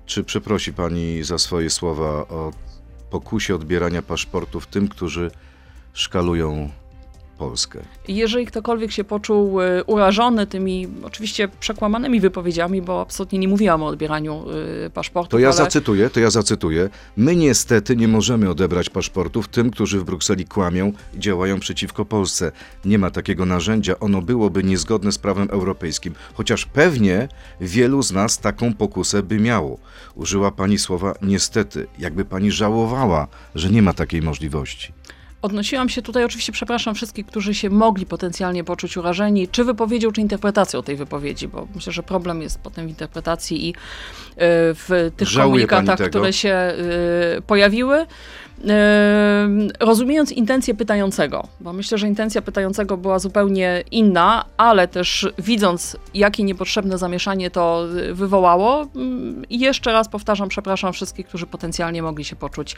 Czy 0.07 0.25
przeprosi 0.25 0.73
pani 0.73 1.23
za 1.23 1.39
swoje 1.39 1.71
słowa 1.71 2.09
o 2.09 2.53
pokusie 3.11 3.55
odbierania 3.55 4.03
paszportów 4.03 4.67
tym, 4.67 4.89
którzy 4.89 5.31
szkalują 5.93 6.71
Polskę? 7.41 7.81
Jeżeli 8.09 8.47
ktokolwiek 8.47 8.93
się 8.93 9.05
poczuł 9.05 9.61
y, 9.61 9.85
urażony 9.85 10.47
tymi 10.47 10.89
oczywiście 11.03 11.49
przekłamanymi 11.61 12.21
wypowiedziami, 12.21 12.83
bo 12.83 13.01
absolutnie 13.01 13.39
nie 13.39 13.49
mówiłam 13.49 13.83
o 13.83 13.87
odbieraniu 13.87 14.45
y, 14.87 14.91
paszportu, 14.91 15.31
To 15.31 15.39
ja 15.39 15.49
ale 15.49 15.57
zacytuję, 15.57 16.11
to 16.11 16.21
ja 16.21 16.31
zacytuję. 16.31 16.89
My 17.17 17.37
niestety 17.37 17.97
nie 17.97 18.09
możemy 18.09 18.51
odebrać 18.51 18.91
paszportów 18.91 19.49
tym, 19.49 19.71
którzy 19.71 20.01
w 20.01 20.05
Brukseli 20.05 20.45
kłamią 20.45 20.93
i 21.15 21.19
działają 21.19 21.61
przeciwko 21.61 22.05
Polsce. 22.05 22.53
Nie 22.85 22.99
ma 22.99 23.11
takiego 23.11 23.47
narzędzia, 23.47 23.99
ono 24.01 24.23
byłoby 24.23 24.65
niezgodne 24.65 25.13
z 25.13 25.19
prawem 25.19 25.49
europejskim, 25.51 26.15
chociaż 26.35 26.67
pewnie 26.67 27.29
wielu 27.61 28.03
z 28.03 28.13
nas 28.13 28.39
taką 28.39 28.75
pokusę 28.75 29.23
by 29.23 29.39
miało. 29.39 29.79
Użyła 30.15 30.51
pani 30.51 30.79
słowa 30.79 31.15
niestety, 31.23 31.87
jakby 31.99 32.25
pani 32.25 32.51
żałowała, 32.51 33.27
że 33.55 33.71
nie 33.71 33.83
ma 33.83 33.93
takiej 33.93 34.23
możliwości. 34.23 34.93
Odnosiłam 35.43 35.89
się 35.89 36.03
tutaj, 36.03 36.25
oczywiście 36.25 36.53
przepraszam 36.53 36.95
wszystkich, 36.95 37.27
którzy 37.27 37.55
się 37.55 37.71
mogli 37.71 38.07
potencjalnie 38.07 38.65
poczuć 38.65 38.97
urażeni, 38.97 39.49
czy 39.49 39.65
wypowiedzią, 39.65 40.13
czy 40.13 40.21
interpretacją 40.21 40.83
tej 40.83 40.97
wypowiedzi, 40.97 41.49
bo 41.49 41.67
myślę, 41.75 41.93
że 41.93 42.03
problem 42.03 42.43
jest 42.43 42.61
potem 42.61 42.87
w 42.87 42.89
interpretacji 42.89 43.69
i 43.69 43.71
y, 43.71 43.75
w 44.75 45.13
tych 45.17 45.29
Żałuje 45.29 45.67
pani 45.67 45.87
komunikatach, 45.87 46.09
które 46.09 46.33
się 46.33 46.73
y, 47.39 47.43
pojawiły. 47.43 48.07
Rozumiejąc 49.81 50.33
intencję 50.33 50.75
pytającego, 50.75 51.49
bo 51.61 51.73
myślę, 51.73 51.99
że 51.99 52.09
intencja 52.09 52.43
pytającego 52.43 52.97
była 52.97 53.19
zupełnie 53.19 53.85
inna, 53.91 54.45
ale 54.57 54.89
też 54.89 55.29
widząc, 55.39 55.97
jakie 56.15 56.43
niepotrzebne 56.43 56.99
zamieszanie 56.99 57.51
to 57.51 57.87
wywołało, 58.13 58.87
mm, 58.97 59.43
jeszcze 59.51 59.93
raz 59.93 60.09
powtarzam, 60.09 60.49
przepraszam 60.49 60.93
wszystkich, 60.93 61.27
którzy 61.27 61.47
potencjalnie 61.47 62.03
mogli 62.03 62.25
się 62.25 62.37
poczuć 62.37 62.77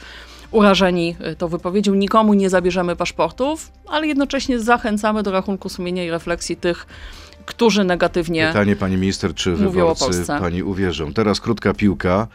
urażeni 0.51 1.17
tą 1.39 1.49
wypowiedzią. 1.49 1.95
Nikomu 1.95 2.35
nie 2.35 2.51
zabierzemy 2.51 2.97
paszportów, 2.97 3.73
ale 3.89 4.07
jednocześnie 4.07 4.61
zachęcamy 4.61 5.23
do 5.23 5.31
rachunku 5.31 5.69
sumienia 5.69 6.05
i 6.05 6.11
refleksji 6.11 6.57
tych, 6.57 6.87
którzy 7.47 7.85
negatywnie. 7.85 8.47
Pytanie, 8.47 8.77
pani 8.77 8.97
minister, 8.97 9.35
czy 9.35 9.57
wyborcy 9.57 10.27
pani 10.27 10.63
uwierzą? 10.63 11.13
Teraz 11.13 11.41
krótka 11.41 11.75
piłka. 11.75 12.29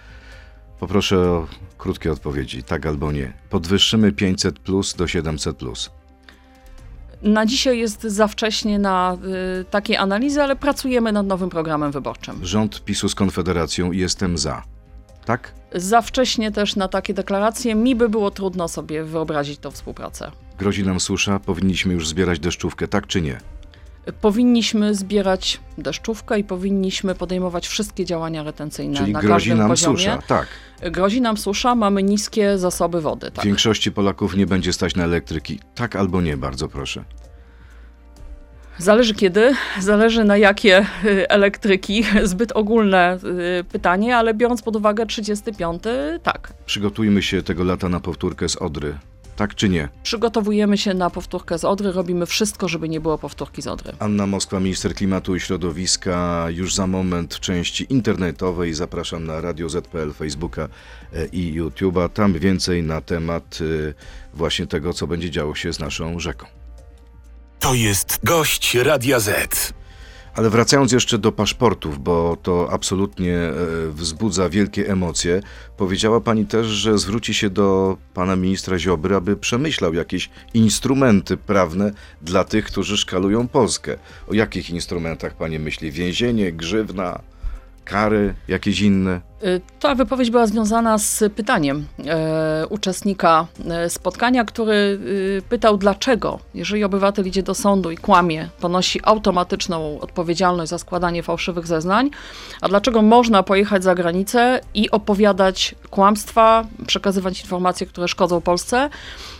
Poproszę 0.80 1.18
o 1.20 1.48
krótkie 1.78 2.12
odpowiedzi, 2.12 2.64
tak 2.64 2.86
albo 2.86 3.12
nie. 3.12 3.34
Podwyższymy 3.50 4.12
500 4.12 4.60
plus 4.60 4.94
do 4.94 5.08
700 5.08 5.58
plus. 5.58 5.90
Na 7.22 7.46
dzisiaj 7.46 7.80
jest 7.80 8.02
za 8.02 8.28
wcześnie 8.28 8.80
na 8.80 9.18
y, 9.62 9.66
takie 9.66 10.00
analizy, 10.00 10.44
ale 10.44 10.56
pracujemy 10.56 11.12
nad 11.12 11.28
nowym 11.28 11.50
programem 11.50 11.92
wyborczym. 11.92 12.46
Rząd 12.46 12.84
PiSu 12.86 13.10
z 13.10 13.16
Konfederacją 13.16 13.92
jestem 13.92 14.38
za. 14.38 14.64
Tak? 15.26 15.54
Za 15.76 16.02
wcześnie 16.02 16.52
też 16.52 16.76
na 16.76 16.88
takie 16.88 17.14
deklaracje. 17.14 17.76
Mi 17.76 17.96
by 17.96 18.10
było 18.10 18.32
trudno 18.32 18.68
sobie 18.68 19.04
wyobrazić 19.04 19.60
tą 19.60 19.72
współpracę. 19.72 20.32
Grozi 20.58 20.84
nam 20.84 21.00
susza, 21.00 21.40
powinniśmy 21.40 21.94
już 21.94 22.08
zbierać 22.08 22.40
deszczówkę, 22.40 22.88
tak 22.88 23.08
czy 23.08 23.22
nie? 23.22 23.40
Powinniśmy 24.22 24.96
zbierać 24.96 25.60
deszczówkę 25.78 26.40
i 26.40 26.44
powinniśmy 26.44 27.16
podejmować 27.16 27.68
wszystkie 27.68 28.06
działania 28.06 28.44
retencyjne 28.44 28.98
Czyli 28.98 29.14
na 29.14 29.20
grozi 29.20 29.34
każdym 29.34 29.58
nam 29.58 29.70
poziomie. 29.70 29.98
susza, 29.98 30.22
tak. 30.28 30.48
Grozi 30.92 31.22
nam 31.22 31.38
susza, 31.38 31.76
mamy 31.76 32.04
niskie 32.04 32.58
zasoby 32.58 33.02
wody. 33.02 33.32
Tak. 33.32 33.46
Większości 33.46 33.92
Polaków 33.92 34.36
nie 34.36 34.46
będzie 34.46 34.74
stać 34.74 34.96
na 34.96 35.04
elektryki. 35.04 35.60
Tak 35.76 35.96
albo 35.96 36.22
nie, 36.22 36.38
bardzo 36.38 36.68
proszę. 36.68 37.04
Zależy 38.78 39.16
kiedy, 39.16 39.54
zależy 39.80 40.24
na 40.24 40.38
jakie 40.38 40.86
y, 41.06 41.30
elektryki. 41.30 42.04
Zbyt 42.24 42.52
ogólne 42.52 43.18
y, 43.60 43.64
pytanie, 43.64 44.18
ale 44.18 44.34
biorąc 44.34 44.62
pod 44.62 44.76
uwagę 44.76 45.06
35, 45.06 45.84
tak. 46.24 46.54
Przygotujmy 46.66 47.22
się 47.22 47.44
tego 47.44 47.64
lata 47.64 47.90
na 47.90 48.00
powtórkę 48.00 48.50
z 48.50 48.56
Odry. 48.56 48.98
Tak 49.38 49.56
czy 49.56 49.70
nie? 49.70 49.90
Przygotowujemy 50.04 50.78
się 50.78 50.94
na 50.94 51.10
powtórkę 51.10 51.58
z 51.58 51.66
Odry, 51.66 51.92
robimy 51.92 52.26
wszystko, 52.26 52.68
żeby 52.68 52.90
nie 52.90 53.00
było 53.00 53.18
powtórki 53.18 53.62
z 53.62 53.68
Odry. 53.68 53.94
Anna 54.00 54.28
Moskwa, 54.28 54.60
minister 54.60 54.96
klimatu 54.96 55.36
i 55.36 55.40
środowiska. 55.40 56.46
Już 56.50 56.76
za 56.76 56.88
moment 56.88 57.36
w 57.36 57.40
części 57.40 57.86
internetowej 57.90 58.74
zapraszam 58.74 59.26
na 59.26 59.42
Radio 59.42 59.70
ZPL, 59.70 60.12
Facebooka 60.14 60.70
e, 61.14 61.26
i 61.26 61.62
YouTube'a. 61.62 62.10
Tam 62.10 62.34
więcej 62.34 62.84
na 62.84 63.02
temat 63.02 63.60
e, 63.90 63.94
właśnie 64.34 64.68
tego, 64.68 64.94
co 64.94 65.08
będzie 65.08 65.32
działo 65.32 65.56
się 65.56 65.74
z 65.74 65.80
naszą 65.80 66.20
rzeką. 66.20 66.46
To 67.60 67.74
jest 67.74 68.20
gość 68.24 68.76
Radia 68.76 69.20
Z. 69.20 69.74
Ale 70.38 70.50
wracając 70.50 70.92
jeszcze 70.92 71.18
do 71.18 71.32
paszportów, 71.32 72.04
bo 72.04 72.38
to 72.44 72.68
absolutnie 72.72 73.36
e, 73.38 73.54
wzbudza 73.92 74.50
wielkie 74.50 74.90
emocje, 74.90 75.42
powiedziała 75.78 76.22
pani 76.22 76.46
też, 76.46 76.68
że 76.68 76.98
zwróci 76.98 77.34
się 77.34 77.50
do 77.50 77.98
pana 78.14 78.36
ministra 78.36 78.80
Ziobry, 78.80 79.16
aby 79.16 79.38
przemyślał 79.38 79.94
jakieś 79.94 80.30
instrumenty 80.54 81.38
prawne 81.38 81.92
dla 82.22 82.44
tych, 82.44 82.66
którzy 82.66 82.98
szkalują 82.98 83.48
Polskę. 83.48 83.98
O 84.28 84.34
jakich 84.34 84.70
instrumentach 84.70 85.36
pani 85.36 85.60
myśli? 85.60 85.92
Więzienie, 85.92 86.52
grzywna? 86.52 87.22
kary, 87.88 88.34
jakieś 88.48 88.82
inne? 88.82 89.22
Y, 89.44 89.62
ta 89.80 89.96
wypowiedź 89.96 90.32
była 90.32 90.48
związana 90.48 90.98
z 90.98 91.24
pytaniem 91.36 91.86
e, 92.06 92.68
uczestnika 92.70 93.48
e, 93.70 93.90
spotkania, 93.90 94.46
który 94.46 94.74
y, 94.74 95.42
pytał, 95.50 95.78
dlaczego, 95.78 96.40
jeżeli 96.54 96.84
obywatel 96.84 97.28
idzie 97.28 97.44
do 97.44 97.54
sądu 97.54 97.92
i 97.92 97.98
kłamie, 97.98 98.50
ponosi 98.60 99.00
automatyczną 99.04 100.00
odpowiedzialność 100.00 100.70
za 100.70 100.78
składanie 100.78 101.24
fałszywych 101.24 101.68
zeznań, 101.68 102.10
a 102.62 102.68
dlaczego 102.68 103.02
można 103.02 103.44
pojechać 103.44 103.84
za 103.84 103.96
granicę 103.96 104.62
i 104.74 104.92
opowiadać 104.92 105.76
kłamstwa, 105.90 106.66
przekazywać 106.88 107.42
informacje, 107.42 107.88
które 107.88 108.08
szkodzą 108.08 108.42
Polsce 108.42 108.90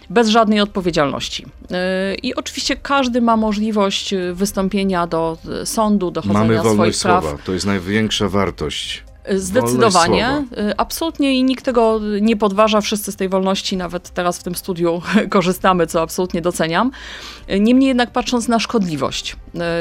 bez 0.10 0.28
żadnej 0.28 0.60
odpowiedzialności. 0.62 1.46
Y, 1.46 2.16
I 2.16 2.36
oczywiście 2.36 2.76
każdy 2.76 3.22
ma 3.22 3.38
możliwość 3.38 4.14
wystąpienia 4.34 5.08
do 5.08 5.38
sądu, 5.66 6.12
dochodzenia 6.12 6.40
Mamy 6.40 6.60
swoich 6.60 6.78
wolność 6.78 7.02
praw. 7.02 7.24
słowa, 7.24 7.38
to 7.46 7.54
jest 7.54 7.66
największa 7.66 8.30
wartość. 8.30 9.07
Zdecydowanie, 9.36 10.46
y, 10.72 10.78
absolutnie 10.78 11.36
i 11.36 11.44
nikt 11.44 11.66
tego 11.66 12.00
nie 12.22 12.38
podważa. 12.38 12.82
Wszyscy 12.82 13.12
z 13.12 13.16
tej 13.16 13.30
wolności, 13.30 13.78
nawet 13.78 14.10
teraz 14.10 14.40
w 14.40 14.44
tym 14.44 14.56
studiu, 14.56 15.02
korzystamy, 15.30 15.88
co 15.88 16.02
absolutnie 16.02 16.42
doceniam. 16.42 16.92
Y, 17.52 17.60
niemniej 17.60 17.88
jednak 17.88 18.12
patrząc 18.12 18.48
na 18.48 18.60
szkodliwość, 18.60 19.36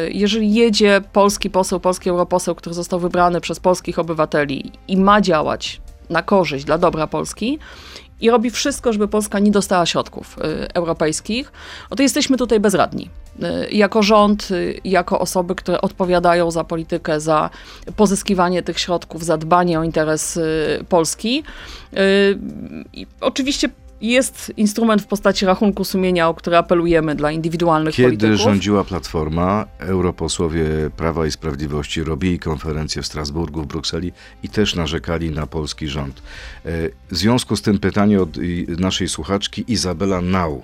jeżeli 0.08 0.54
jedzie 0.54 1.00
polski 1.12 1.50
poseł, 1.50 1.80
polski 1.80 2.10
europoseł, 2.10 2.54
który 2.54 2.74
został 2.74 3.00
wybrany 3.00 3.40
przez 3.40 3.60
polskich 3.60 3.98
obywateli 3.98 4.72
i 4.88 4.96
ma 4.96 5.20
działać 5.20 5.80
na 6.10 6.22
korzyść 6.22 6.64
dla 6.64 6.78
dobra 6.78 7.06
Polski, 7.06 7.58
i 8.20 8.30
robi 8.30 8.50
wszystko, 8.50 8.92
żeby 8.92 9.08
Polska 9.08 9.38
nie 9.38 9.50
dostała 9.50 9.86
środków 9.86 10.38
y, 10.38 10.72
europejskich, 10.74 11.52
no 11.90 11.96
to 11.96 12.02
jesteśmy 12.02 12.36
tutaj 12.36 12.60
bezradni. 12.60 13.10
Y, 13.42 13.74
jako 13.74 14.02
rząd, 14.02 14.50
y, 14.50 14.80
jako 14.84 15.20
osoby, 15.20 15.54
które 15.54 15.80
odpowiadają 15.80 16.50
za 16.50 16.64
politykę, 16.64 17.20
za 17.20 17.50
pozyskiwanie 17.96 18.62
tych 18.62 18.78
środków, 18.78 19.24
za 19.24 19.36
dbanie 19.36 19.80
o 19.80 19.84
interes 19.84 20.38
Polski. 20.88 21.42
I 22.92 23.06
oczywiście 23.20 23.68
jest 24.00 24.52
instrument 24.56 25.02
w 25.02 25.06
postaci 25.06 25.46
rachunku 25.46 25.84
sumienia, 25.84 26.28
o 26.28 26.34
który 26.34 26.56
apelujemy 26.56 27.14
dla 27.14 27.32
indywidualnych 27.32 27.94
Kiedy 27.94 28.08
polityków. 28.08 28.30
Kiedy 28.30 28.42
rządziła 28.42 28.84
Platforma, 28.84 29.66
europosłowie 29.78 30.64
Prawa 30.96 31.26
i 31.26 31.30
Sprawiedliwości 31.30 32.02
robili 32.02 32.38
konferencję 32.38 33.02
w 33.02 33.06
Strasburgu, 33.06 33.62
w 33.62 33.66
Brukseli 33.66 34.12
i 34.42 34.48
też 34.48 34.74
narzekali 34.74 35.30
na 35.30 35.46
polski 35.46 35.88
rząd. 35.88 36.22
E, 36.64 36.70
w 37.10 37.16
związku 37.16 37.56
z 37.56 37.62
tym 37.62 37.78
pytanie 37.78 38.22
od 38.22 38.36
naszej 38.68 39.08
słuchaczki 39.08 39.64
Izabela 39.68 40.20
Nau. 40.20 40.62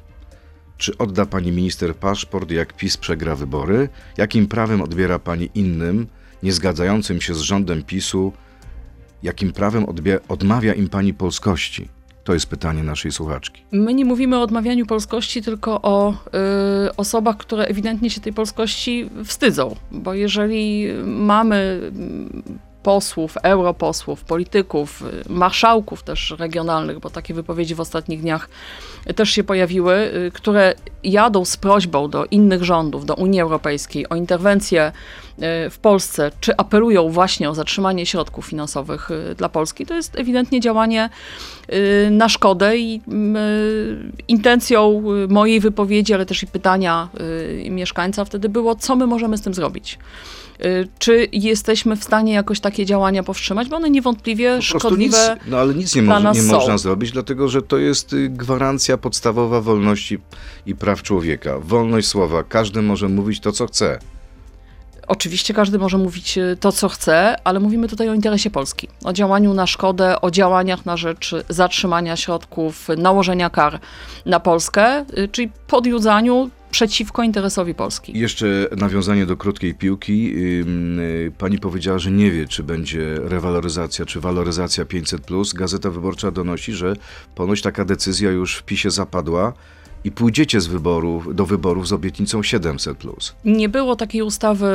Czy 0.78 0.98
odda 0.98 1.26
pani 1.26 1.52
minister 1.52 1.96
paszport, 1.96 2.50
jak 2.50 2.72
PiS 2.72 2.96
przegra 2.96 3.36
wybory? 3.36 3.88
Jakim 4.16 4.46
prawem 4.46 4.82
odbiera 4.82 5.18
pani 5.18 5.50
innym, 5.54 6.06
niezgadzającym 6.42 7.20
się 7.20 7.34
z 7.34 7.38
rządem 7.38 7.82
PiSu, 7.82 8.32
jakim 9.22 9.52
prawem 9.52 9.86
odmawia 10.28 10.74
im 10.74 10.88
pani 10.88 11.14
polskości? 11.14 11.88
To 12.24 12.34
jest 12.34 12.46
pytanie 12.46 12.82
naszej 12.82 13.12
słuchaczki. 13.12 13.62
My 13.72 13.94
nie 13.94 14.04
mówimy 14.04 14.36
o 14.36 14.42
odmawianiu 14.42 14.86
polskości, 14.86 15.42
tylko 15.42 15.82
o 15.82 16.12
y, 16.12 16.16
osobach, 16.96 17.36
które 17.36 17.64
ewidentnie 17.64 18.10
się 18.10 18.20
tej 18.20 18.32
polskości 18.32 19.10
wstydzą. 19.24 19.76
Bo 19.90 20.14
jeżeli 20.14 20.88
mamy 21.04 21.80
posłów, 22.82 23.36
europosłów, 23.42 24.24
polityków, 24.24 25.02
marszałków 25.28 26.02
też 26.02 26.34
regionalnych, 26.38 26.98
bo 26.98 27.10
takie 27.10 27.34
wypowiedzi 27.34 27.74
w 27.74 27.80
ostatnich 27.80 28.20
dniach 28.20 28.48
też 29.16 29.30
się 29.30 29.44
pojawiły, 29.44 29.94
y, 29.94 30.30
które 30.34 30.74
jadą 31.04 31.44
z 31.44 31.56
prośbą 31.56 32.10
do 32.10 32.26
innych 32.26 32.64
rządów, 32.64 33.06
do 33.06 33.14
Unii 33.14 33.40
Europejskiej 33.40 34.08
o 34.08 34.14
interwencję 34.16 34.92
y, 35.66 35.70
w 35.70 35.78
Polsce, 35.78 36.30
czy 36.40 36.56
apelują 36.56 37.08
właśnie 37.08 37.50
o 37.50 37.54
zatrzymanie 37.54 38.06
środków 38.06 38.46
finansowych 38.46 39.10
y, 39.10 39.34
dla 39.34 39.48
Polski, 39.48 39.86
to 39.86 39.94
jest 39.94 40.18
ewidentnie 40.18 40.60
działanie 40.60 41.10
na 42.10 42.28
szkodę 42.28 42.78
i 42.78 43.00
intencją 44.28 45.02
mojej 45.28 45.60
wypowiedzi, 45.60 46.14
ale 46.14 46.26
też 46.26 46.42
i 46.42 46.46
pytania 46.46 47.08
mieszkańca 47.70 48.24
wtedy 48.24 48.48
było, 48.48 48.74
co 48.74 48.96
my 48.96 49.06
możemy 49.06 49.38
z 49.38 49.42
tym 49.42 49.54
zrobić. 49.54 49.98
Y, 50.64 50.88
czy 50.98 51.28
jesteśmy 51.32 51.96
w 51.96 52.04
stanie 52.04 52.32
jakoś 52.32 52.60
takie 52.60 52.86
działania 52.86 53.22
powstrzymać? 53.22 53.68
Bo 53.68 53.76
one 53.76 53.90
niewątpliwie 53.90 54.56
po 54.56 54.62
szkodliwe. 54.62 55.36
Nic, 55.36 55.50
no 55.50 55.58
ale 55.58 55.74
nic 55.74 55.94
nie, 55.94 56.02
mo- 56.02 56.32
nie 56.32 56.42
można 56.42 56.78
zrobić, 56.78 57.10
dlatego 57.12 57.48
że 57.48 57.62
to 57.62 57.78
jest 57.78 58.12
y, 58.12 58.28
gwarancja 58.28 58.98
podstawowa 58.98 59.60
wolności 59.60 60.18
i 60.66 60.74
praw 60.74 61.02
człowieka. 61.02 61.58
Wolność 61.58 62.08
słowa. 62.08 62.42
Każdy 62.44 62.82
może 62.82 63.08
mówić 63.08 63.40
to, 63.40 63.52
co 63.52 63.66
chce. 63.66 63.98
Oczywiście 65.06 65.54
każdy 65.54 65.78
może 65.78 65.98
mówić 65.98 66.38
y, 66.38 66.56
to, 66.60 66.72
co 66.72 66.88
chce, 66.88 67.36
ale 67.44 67.60
mówimy 67.60 67.88
tutaj 67.88 68.08
o 68.08 68.14
interesie 68.14 68.50
Polski, 68.50 68.88
o 69.04 69.12
działaniu 69.12 69.54
na 69.54 69.66
szkodę, 69.66 70.20
o 70.20 70.30
działaniach 70.30 70.86
na 70.86 70.96
rzecz 70.96 71.34
zatrzymania 71.48 72.16
środków, 72.16 72.88
nałożenia 72.96 73.50
kar 73.50 73.80
na 74.26 74.40
Polskę, 74.40 75.04
czyli 75.32 75.50
podjudzaniu 75.66 76.50
przeciwko 76.72 77.22
interesowi 77.22 77.74
Polski. 77.74 78.18
Jeszcze 78.18 78.68
nawiązanie 78.76 79.26
do 79.26 79.36
krótkiej 79.36 79.74
piłki. 79.74 80.34
Y, 80.36 81.32
pani 81.38 81.58
powiedziała, 81.58 81.98
że 81.98 82.10
nie 82.10 82.30
wie, 82.30 82.48
czy 82.48 82.62
będzie 82.62 83.14
rewaloryzacja, 83.22 84.06
czy 84.06 84.20
waloryzacja 84.20 84.84
500. 84.84 85.26
Gazeta 85.54 85.90
Wyborcza 85.90 86.30
donosi, 86.30 86.72
że 86.72 86.96
ponoć 87.34 87.62
taka 87.62 87.84
decyzja 87.84 88.30
już 88.30 88.56
w 88.56 88.62
PiSie 88.62 88.90
zapadła 88.90 89.52
i 90.04 90.10
pójdziecie 90.10 90.60
z 90.60 90.66
wyborów, 90.66 91.34
do 91.34 91.46
wyborów 91.46 91.88
z 91.88 91.92
obietnicą 91.92 92.40
700+. 92.40 92.94
Plus. 92.94 93.34
Nie 93.44 93.68
było 93.68 93.96
takiej 93.96 94.22
ustawy 94.22 94.68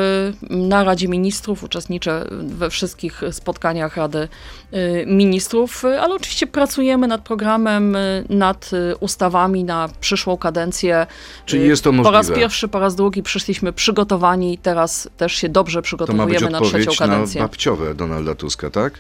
na 0.50 0.84
Radzie 0.84 1.08
Ministrów, 1.08 1.64
uczestniczę 1.64 2.28
we 2.32 2.70
wszystkich 2.70 3.22
spotkaniach 3.32 3.98
Rady 3.98 4.28
y, 4.74 5.06
Ministrów, 5.08 5.86
ale 5.86 6.16
oczywiście 6.16 6.48
pracujemy 6.48 7.08
nad 7.08 7.22
programem, 7.22 7.96
y, 7.96 8.26
nad 8.30 8.70
y, 8.74 8.96
ustawami 8.96 9.64
na 9.64 9.90
przyszłą 10.02 10.38
kadencję. 10.38 11.08
Czyli 11.46 11.68
jest 11.68 11.84
to 11.84 11.92
możliwe? 11.92 12.10
Po 12.10 12.12
raz 12.12 12.40
pierwszy, 12.40 12.68
po 12.68 12.80
raz 12.80 12.96
drugi 12.96 13.24
przyszliśmy 13.24 13.74
przygotowani, 13.74 14.58
teraz 14.58 15.10
też 15.18 15.34
się 15.34 15.50
dobrze 15.50 15.82
przygotowujemy 15.82 16.50
na 16.50 16.62
trzecią 16.62 16.92
kadencję. 17.00 17.42
na 17.42 17.48
babciowe 17.48 17.96
Donalda 17.96 18.36
Tuska, 18.36 18.70
tak? 18.70 18.94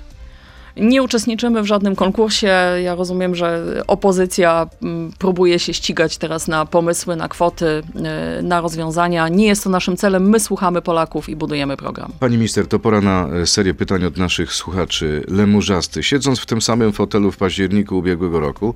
Nie 0.79 1.03
uczestniczymy 1.03 1.61
w 1.61 1.65
żadnym 1.65 1.95
konkursie. 1.95 2.47
Ja 2.83 2.95
rozumiem, 2.95 3.35
że 3.35 3.81
opozycja 3.87 4.69
mm, 4.81 5.11
próbuje 5.17 5.59
się 5.59 5.73
ścigać 5.73 6.17
teraz 6.17 6.47
na 6.47 6.65
pomysły, 6.65 7.15
na 7.15 7.27
kwoty, 7.27 7.83
e, 8.05 8.41
na 8.41 8.61
rozwiązania. 8.61 9.27
Nie 9.27 9.47
jest 9.47 9.63
to 9.63 9.69
naszym 9.69 9.97
celem. 9.97 10.29
My 10.29 10.39
słuchamy 10.39 10.81
Polaków 10.81 11.29
i 11.29 11.35
budujemy 11.35 11.77
program. 11.77 12.11
Pani 12.19 12.37
minister, 12.37 12.67
to 12.67 12.79
pora 12.79 13.01
na 13.01 13.27
e, 13.27 13.47
serię 13.47 13.73
pytań 13.73 14.05
od 14.05 14.17
naszych 14.17 14.53
słuchaczy. 14.53 15.23
Lemurzasty, 15.27 16.03
siedząc 16.03 16.39
w 16.39 16.45
tym 16.45 16.61
samym 16.61 16.93
fotelu 16.93 17.31
w 17.31 17.37
październiku 17.37 17.97
ubiegłego 17.97 18.39
roku, 18.39 18.75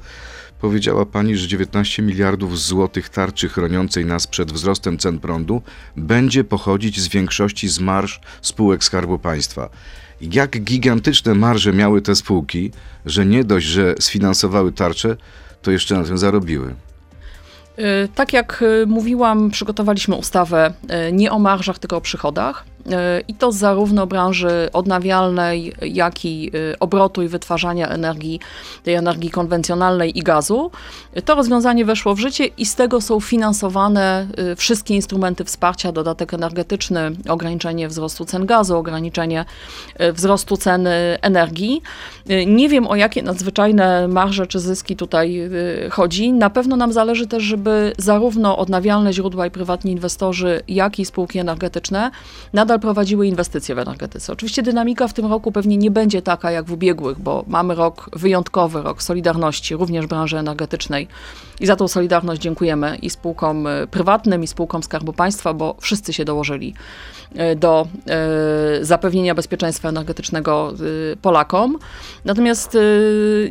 Powiedziała 0.61 1.05
pani, 1.05 1.37
że 1.37 1.47
19 1.47 2.03
miliardów 2.03 2.59
złotych 2.59 3.09
tarczy 3.09 3.49
chroniącej 3.49 4.05
nas 4.05 4.27
przed 4.27 4.51
wzrostem 4.51 4.97
cen 4.97 5.19
prądu 5.19 5.61
będzie 5.97 6.43
pochodzić 6.43 6.99
z 6.99 7.07
większości 7.07 7.67
z 7.67 7.79
marsz 7.79 8.19
spółek 8.41 8.83
Skarbu 8.83 9.19
Państwa 9.19 9.69
jak 10.21 10.63
gigantyczne 10.63 11.33
marże 11.33 11.73
miały 11.73 12.01
te 12.01 12.15
spółki, 12.15 12.71
że 13.05 13.25
nie 13.25 13.43
dość, 13.43 13.65
że 13.65 13.95
sfinansowały 13.99 14.71
tarczę, 14.71 15.17
to 15.61 15.71
jeszcze 15.71 15.97
na 15.97 16.03
tym 16.03 16.17
zarobiły. 16.17 16.75
Y, 17.79 18.09
tak 18.15 18.33
jak 18.33 18.61
y, 18.61 18.87
mówiłam, 18.87 19.49
przygotowaliśmy 19.49 20.15
ustawę 20.15 20.73
y, 21.07 21.11
nie 21.11 21.31
o 21.31 21.39
marżach, 21.39 21.79
tylko 21.79 21.97
o 21.97 22.01
przychodach. 22.01 22.65
I 23.27 23.33
to 23.33 23.51
zarówno 23.51 24.07
branży 24.07 24.69
odnawialnej, 24.73 25.73
jak 25.81 26.25
i 26.25 26.51
obrotu 26.79 27.21
i 27.21 27.27
wytwarzania 27.27 27.89
energii, 27.89 28.39
tej 28.83 28.93
energii 28.93 29.29
konwencjonalnej 29.29 30.19
i 30.19 30.23
gazu. 30.23 30.71
To 31.25 31.35
rozwiązanie 31.35 31.85
weszło 31.85 32.15
w 32.15 32.19
życie 32.19 32.45
i 32.45 32.65
z 32.65 32.75
tego 32.75 33.01
są 33.01 33.19
finansowane 33.19 34.27
wszystkie 34.57 34.95
instrumenty 34.95 35.43
wsparcia, 35.43 35.91
dodatek 35.91 36.33
energetyczny, 36.33 37.11
ograniczenie 37.29 37.87
wzrostu 37.87 38.25
cen 38.25 38.45
gazu, 38.45 38.77
ograniczenie 38.77 39.45
wzrostu 40.13 40.57
ceny 40.57 41.17
energii. 41.21 41.81
Nie 42.47 42.69
wiem 42.69 42.87
o 42.87 42.95
jakie 42.95 43.23
nadzwyczajne 43.23 44.07
marże 44.07 44.47
czy 44.47 44.59
zyski 44.59 44.95
tutaj 44.95 45.49
chodzi. 45.91 46.33
Na 46.33 46.49
pewno 46.49 46.75
nam 46.75 46.93
zależy 46.93 47.27
też, 47.27 47.43
żeby 47.43 47.93
zarówno 47.97 48.57
odnawialne 48.57 49.13
źródła 49.13 49.47
i 49.47 49.51
prywatni 49.51 49.91
inwestorzy, 49.91 50.61
jak 50.67 50.99
i 50.99 51.05
spółki 51.05 51.39
energetyczne 51.39 52.11
nadal 52.71 52.79
prowadziły 52.79 53.27
inwestycje 53.27 53.75
w 53.75 53.79
energetyce. 53.79 54.33
Oczywiście 54.33 54.63
dynamika 54.63 55.07
w 55.07 55.13
tym 55.13 55.25
roku 55.25 55.51
pewnie 55.51 55.77
nie 55.77 55.91
będzie 55.91 56.21
taka 56.21 56.51
jak 56.51 56.65
w 56.65 56.71
ubiegłych, 56.71 57.19
bo 57.19 57.43
mamy 57.47 57.75
rok 57.75 58.09
wyjątkowy, 58.13 58.81
rok 58.81 59.03
Solidarności, 59.03 59.75
również 59.75 60.07
branży 60.07 60.37
energetycznej. 60.37 61.07
I 61.59 61.65
za 61.65 61.75
tą 61.75 61.87
Solidarność 61.87 62.41
dziękujemy 62.41 62.97
i 63.01 63.09
spółkom 63.09 63.67
e, 63.67 63.87
prywatnym, 63.87 64.43
i 64.43 64.47
spółkom 64.47 64.83
Skarbu 64.83 65.13
Państwa, 65.13 65.53
bo 65.53 65.75
wszyscy 65.79 66.13
się 66.13 66.25
dołożyli 66.25 66.73
e, 67.35 67.55
do 67.55 67.87
e, 68.07 68.85
zapewnienia 68.85 69.35
bezpieczeństwa 69.35 69.89
energetycznego 69.89 70.73
Polakom. 71.21 71.77
Natomiast 72.25 72.77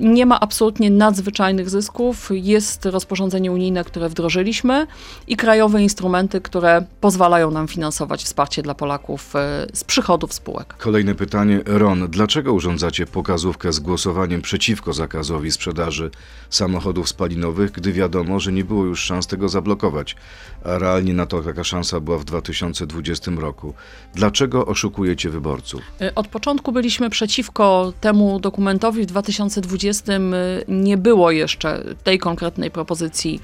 nie 0.01 0.27
ma 0.27 0.41
absolutnie 0.41 0.91
nadzwyczajnych 0.91 1.71
zysków. 1.71 2.29
Jest 2.33 2.87
rozporządzenie 2.87 3.53
unijne, 3.53 3.85
które 3.85 4.09
wdrożyliśmy 4.09 4.87
i 5.29 5.37
krajowe 5.37 5.83
instrumenty, 5.83 6.41
które 6.41 6.85
pozwalają 7.01 7.51
nam 7.51 7.69
finansować 7.69 8.25
wsparcie 8.25 8.63
dla 8.63 8.75
Polaków 8.75 9.10
e, 9.15 9.67
z 9.73 9.85
przychodów 9.85 10.33
spółek. 10.33 10.75
Kolejne 10.79 11.15
pytanie. 11.15 11.61
Ron, 11.67 12.09
dlaczego 12.09 12.53
urządzacie 12.53 13.07
pokazówkę 13.07 13.73
z 13.73 13.81
głosowaniem 13.81 14.43
przeciwko 14.43 14.93
zakazowi 14.93 15.51
sprzedaży 15.51 16.11
samochodów 16.51 17.09
spalinowych, 17.09 17.71
gdy 17.73 17.93
wiadomo, 17.93 18.41
że 18.41 18.53
nie 18.53 18.65
było 18.65 18.85
już 18.85 19.01
szans 19.01 19.27
tego 19.27 19.49
zablokować, 19.49 20.17
a 20.65 20.79
realnie 20.79 21.15
na 21.15 21.27
to 21.27 21.43
taka 21.43 21.65
szansa 21.65 22.01
była 22.01 22.19
w 22.19 22.25
2020 22.25 23.31
roku? 23.31 23.75
Dlaczego 24.15 24.67
oszukujecie 24.67 25.31
wyborców? 25.31 25.83
E, 26.01 26.15
od 26.15 26.29
początku 26.29 26.73
byliśmy 26.73 27.11
przeciwko 27.11 27.93
temu 28.01 28.41
dokumentowi. 28.41 29.03
W 29.03 29.07
2020 29.07 30.13
e, 30.13 30.21
nie 30.69 30.97
było 30.97 31.31
jeszcze 31.31 31.85
tej 32.05 32.19
konkretnej 32.19 32.71
propozycji 32.71 33.41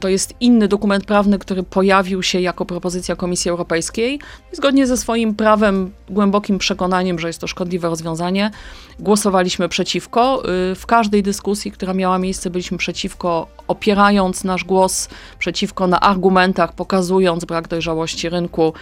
to 0.00 0.08
jest 0.08 0.34
inny 0.40 0.68
dokument 0.68 1.04
prawny, 1.04 1.38
który 1.38 1.62
pojawił 1.62 2.22
się 2.22 2.40
jako 2.40 2.64
propozycja 2.64 3.16
Komisji 3.16 3.50
Europejskiej. 3.50 4.20
Zgodnie 4.52 4.86
ze 4.86 4.96
swoim 4.96 5.34
prawem, 5.34 5.92
głębokim 6.10 6.58
przekonaniem, 6.58 7.18
że 7.18 7.26
jest 7.26 7.40
to 7.40 7.46
szkodliwe 7.46 7.88
rozwiązanie, 7.88 8.50
głosowaliśmy 8.98 9.68
przeciwko. 9.68 10.42
Y, 10.72 10.74
w 10.74 10.86
każdej 10.86 11.22
dyskusji, 11.22 11.72
która 11.72 11.94
miała 11.94 12.18
miejsce, 12.18 12.50
byliśmy 12.50 12.78
przeciwko, 12.78 13.46
opierając 13.68 14.44
nasz 14.44 14.64
głos 14.64 15.08
przeciwko 15.38 15.86
na 15.86 16.00
argumentach, 16.00 16.72
pokazując 16.72 17.44
brak 17.44 17.68
dojrzałości 17.68 18.28
rynku, 18.28 18.72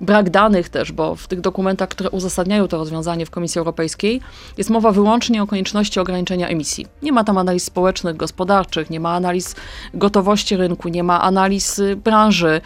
brak 0.00 0.30
danych 0.30 0.68
też, 0.68 0.92
bo 0.92 1.16
w 1.16 1.26
tych 1.26 1.40
dokumentach, 1.40 1.88
które 1.88 2.10
uzasadniają 2.10 2.68
to 2.68 2.76
rozwiązanie 2.76 3.26
w 3.26 3.30
Komisji 3.30 3.58
Europejskiej, 3.58 4.20
jest 4.58 4.70
mowa 4.70 4.92
wyłącznie 4.92 5.42
o 5.42 5.46
konieczności 5.46 6.00
ograniczenia 6.00 6.48
emisji. 6.48 6.86
Nie 7.02 7.12
ma 7.12 7.24
tam 7.24 7.38
analiz 7.38 7.64
społecznych, 7.64 8.16
gospodarczych, 8.16 8.90
nie 8.90 9.00
ma 9.00 9.14
analiz 9.14 9.54
gotowości 9.94 10.49
rynku, 10.56 10.88
nie 10.88 11.02
ma 11.02 11.22
analiz 11.22 11.80
branży. 12.04 12.60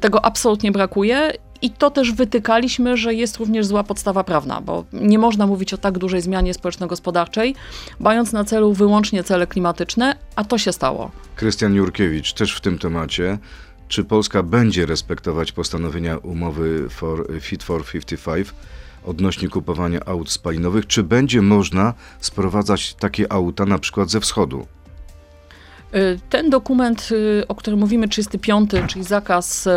Tego 0.00 0.24
absolutnie 0.24 0.72
brakuje 0.72 1.32
i 1.62 1.70
to 1.70 1.90
też 1.90 2.12
wytykaliśmy, 2.12 2.96
że 2.96 3.14
jest 3.14 3.36
również 3.36 3.66
zła 3.66 3.84
podstawa 3.84 4.24
prawna, 4.24 4.60
bo 4.60 4.84
nie 4.92 5.18
można 5.18 5.46
mówić 5.46 5.74
o 5.74 5.78
tak 5.78 5.98
dużej 5.98 6.20
zmianie 6.20 6.54
społeczno-gospodarczej, 6.54 7.54
mając 8.00 8.32
na 8.32 8.44
celu 8.44 8.72
wyłącznie 8.72 9.24
cele 9.24 9.46
klimatyczne, 9.46 10.16
a 10.36 10.44
to 10.44 10.58
się 10.58 10.72
stało. 10.72 11.10
Krystian 11.36 11.74
Jurkiewicz 11.74 12.32
też 12.32 12.56
w 12.56 12.60
tym 12.60 12.78
temacie. 12.78 13.38
Czy 13.88 14.04
Polska 14.04 14.42
będzie 14.42 14.86
respektować 14.86 15.52
postanowienia 15.52 16.16
umowy 16.16 16.88
for, 16.88 17.26
Fit 17.40 17.62
for 17.62 17.84
55 17.84 18.48
odnośnie 19.04 19.48
kupowania 19.48 20.00
aut 20.06 20.30
spalinowych? 20.30 20.86
Czy 20.86 21.02
będzie 21.02 21.42
można 21.42 21.94
sprowadzać 22.20 22.94
takie 22.94 23.32
auta 23.32 23.66
na 23.66 23.78
przykład 23.78 24.10
ze 24.10 24.20
wschodu? 24.20 24.66
Y, 25.94 26.18
ten 26.30 26.50
dokument, 26.50 27.08
y, 27.12 27.48
o 27.48 27.54
którym 27.54 27.80
mówimy, 27.80 28.08
35, 28.08 28.70
czyli 28.86 29.04
zakaz 29.04 29.66
y, 29.66 29.70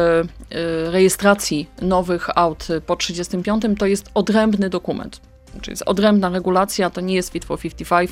rejestracji 0.92 1.70
nowych 1.82 2.38
aut 2.38 2.68
po 2.86 2.96
35, 2.96 3.64
to 3.80 3.86
jest 3.86 4.10
odrębny 4.14 4.70
dokument. 4.70 5.22
Czyli 5.62 5.72
jest 5.72 5.84
odrębna 5.86 6.30
regulacja, 6.30 6.90
to 6.90 7.02
nie 7.02 7.16
jest 7.16 7.30
Fit 7.30 7.46
for 7.46 7.60
55, 7.60 8.12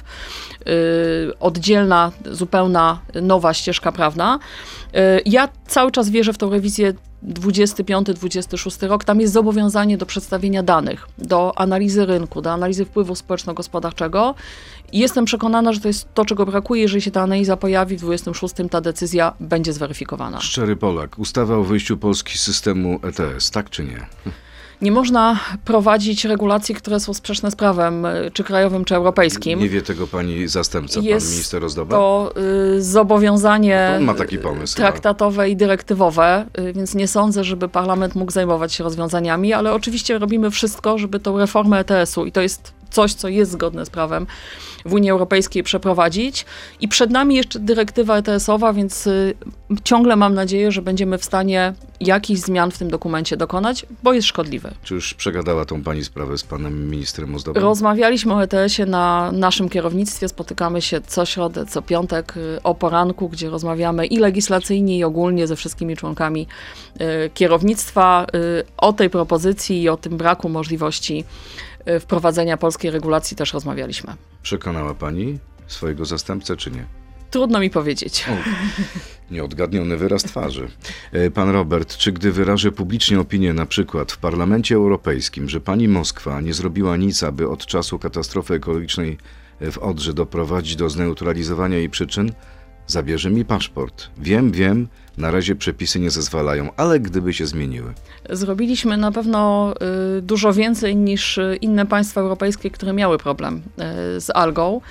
oddzielna, 1.40 2.12
zupełna 2.26 3.00
nowa 3.22 3.54
ścieżka 3.54 3.92
prawna. 3.92 4.40
Ja 5.26 5.50
cały 5.68 5.92
czas 5.92 6.10
wierzę 6.10 6.34
w 6.34 6.38
tą 6.38 6.50
rewizję 6.50 6.94
25-26 7.24 8.88
rok, 8.88 9.04
tam 9.04 9.22
jest 9.22 9.34
zobowiązanie 9.34 9.98
do 9.98 10.06
przedstawienia 10.06 10.64
danych, 10.64 11.08
do 11.18 11.54
analizy 11.56 12.06
rynku, 12.06 12.42
do 12.42 12.52
analizy 12.52 12.86
wpływu 12.86 13.16
społeczno-gospodarczego. 13.16 14.36
I 14.92 15.00
jestem 15.00 15.26
przekonana, 15.26 15.74
że 15.74 15.80
to 15.80 15.88
jest 15.88 16.08
to, 16.14 16.26
czego 16.26 16.46
brakuje. 16.46 16.82
Jeżeli 16.82 17.02
się 17.02 17.12
ta 17.12 17.22
analiza 17.22 17.58
pojawi 17.58 17.98
w 17.98 18.02
26, 18.02 18.56
ta 18.72 18.82
decyzja 18.82 19.34
będzie 19.40 19.74
zweryfikowana. 19.74 20.40
Szczery 20.42 20.76
Polak, 20.76 21.20
ustawa 21.20 21.56
o 21.56 21.64
wyjściu 21.64 21.98
Polski 21.98 22.38
z 22.38 22.42
systemu 22.42 23.00
ETS, 23.04 23.52
tak 23.52 23.70
czy 23.70 23.84
nie? 23.84 24.08
Nie 24.82 24.92
można 24.92 25.40
prowadzić 25.66 26.26
regulacji, 26.26 26.76
które 26.76 27.00
są 27.00 27.14
sprzeczne 27.14 27.52
z 27.52 27.56
prawem, 27.56 28.08
czy 28.34 28.44
krajowym, 28.44 28.86
czy 28.86 28.96
europejskim. 28.96 29.60
Nie 29.60 29.70
wie 29.70 29.82
tego 29.82 30.08
pani 30.08 30.48
zastępca, 30.48 31.00
Jest 31.00 31.26
pan 31.26 31.32
minister 31.32 31.66
Ozdoba? 31.66 31.96
To 31.96 32.34
y, 32.78 32.84
zobowiązanie 32.84 33.90
no 33.94 34.00
to 34.00 34.06
ma 34.06 34.14
taki 34.14 34.38
pomysł, 34.38 34.76
traktatowe 34.76 35.36
chyba. 35.36 35.48
i 35.48 35.56
dyrektywowe, 35.56 36.46
y, 36.60 36.74
więc 36.74 36.96
nie 36.96 37.08
sądzę, 37.08 37.44
żeby 37.44 37.70
parlament 37.70 38.16
mógł 38.16 38.32
zajmować 38.32 38.74
się 38.74 38.84
rozwiązaniami, 38.84 39.54
ale 39.54 39.74
oczywiście 39.74 40.20
robimy 40.20 40.52
wszystko, 40.52 40.98
żeby 40.98 41.20
tą 41.20 41.38
reformę 41.38 41.80
ETS-u, 41.80 42.26
i 42.26 42.32
to 42.32 42.42
jest 42.42 42.74
coś, 42.90 43.14
co 43.14 43.28
jest 43.28 43.52
zgodne 43.52 43.86
z 43.86 43.90
prawem 43.90 44.28
w 44.86 44.94
Unii 44.94 45.12
Europejskiej 45.12 45.64
przeprowadzić. 45.64 46.46
I 46.80 46.88
przed 46.88 47.12
nami 47.12 47.36
jeszcze 47.36 47.60
dyrektywa 47.60 48.18
ETS-owa, 48.18 48.74
więc 48.74 49.08
y, 49.08 49.36
ciągle 49.84 50.16
mam 50.16 50.34
nadzieję, 50.34 50.72
że 50.72 50.82
będziemy 50.82 51.18
w 51.18 51.26
stanie 51.26 51.74
jakichś 52.00 52.42
zmian 52.42 52.72
w 52.72 52.78
tym 52.78 52.90
dokumencie 52.90 53.38
dokonać, 53.38 53.86
bo 54.04 54.14
jest 54.14 54.28
szkodliwy. 54.28 54.72
Czy 54.84 54.94
już 54.94 55.14
przegadała 55.14 55.66
tą 55.66 55.84
pani 55.84 56.04
sprawę 56.04 56.38
z 56.38 56.44
panem 56.44 56.90
ministrem 56.90 57.36
Ozdobą? 57.36 57.60
Rozmawialiśmy 57.60 58.34
o 58.34 58.44
ETS-ie 58.44 58.86
na 58.86 59.32
naszym 59.32 59.70
kierownictwie, 59.70 60.28
spotykamy 60.28 60.82
się 60.82 61.02
co 61.02 61.26
środę, 61.26 61.66
co 61.66 61.82
piątek 61.82 62.38
y, 62.38 62.60
o 62.64 62.76
poranku, 62.76 63.30
gdzie 63.30 63.50
rozmawiamy 63.50 64.06
i 64.06 64.18
legislacyjnie, 64.18 64.98
i 64.98 65.04
ogólnie 65.04 65.48
ze 65.48 65.56
wszystkimi 65.56 65.98
członkami 65.98 66.48
y, 67.02 67.30
kierownictwa 67.34 68.26
o 68.78 68.94
tej 68.94 69.10
propozycji 69.10 69.82
i 69.82 69.90
o 69.90 69.98
tym 69.98 70.18
braku 70.18 70.50
możliwości 70.50 71.24
wprowadzenia 72.00 72.58
polskiej 72.58 72.92
regulacji 72.92 73.38
też 73.38 73.54
rozmawialiśmy. 73.54 74.14
Przekonała 74.68 74.96
pani 74.96 75.40
swojego 75.68 76.06
zastępcę, 76.06 76.58
czy 76.58 76.72
nie? 76.72 76.86
Trudno 77.32 77.60
mi 77.60 77.70
powiedzieć. 77.70 78.26
O, 78.30 78.34
nieodgadniony 79.34 79.98
wyraz 79.98 80.24
twarzy. 80.24 80.68
E, 81.12 81.32
Pan 81.32 81.50
Robert, 81.50 81.98
czy 81.98 82.12
gdy 82.12 82.32
wyrażę 82.32 82.72
publicznie 82.72 83.20
opinię 83.20 83.54
na 83.54 83.66
przykład 83.66 84.12
w 84.12 84.18
Parlamencie 84.18 84.76
Europejskim, 84.76 85.50
że 85.50 85.62
pani 85.62 85.88
Moskwa 85.88 86.42
nie 86.42 86.54
zrobiła 86.54 86.98
nic, 86.98 87.24
aby 87.24 87.50
od 87.50 87.66
czasu 87.66 88.00
katastrofy 88.00 88.54
ekologicznej 88.54 89.18
w 89.72 89.78
Odrze 89.78 90.14
doprowadzić 90.14 90.76
do 90.76 90.90
zneutralizowania 90.90 91.78
jej 91.78 91.90
przyczyn, 91.90 92.32
zabierze 92.88 93.30
mi 93.30 93.46
paszport. 93.46 94.10
Wiem, 94.18 94.52
wiem, 94.52 94.88
na 95.18 95.32
razie 95.32 95.56
przepisy 95.56 96.00
nie 96.00 96.10
zezwalają, 96.10 96.70
ale 96.78 97.00
gdyby 97.00 97.34
się 97.34 97.48
zmieniły. 97.48 97.94
Zrobiliśmy 98.30 98.98
na 98.98 99.12
pewno 99.12 99.74
y, 100.18 100.22
dużo 100.22 100.54
więcej 100.54 100.96
niż 100.96 101.38
y, 101.38 101.58
inne 101.62 101.86
państwa 101.86 102.22
europejskie, 102.22 102.72
które 102.72 102.94
miały 102.94 103.18
problem 103.18 103.62
y, 104.18 104.22
z 104.22 104.30
algą. 104.30 104.82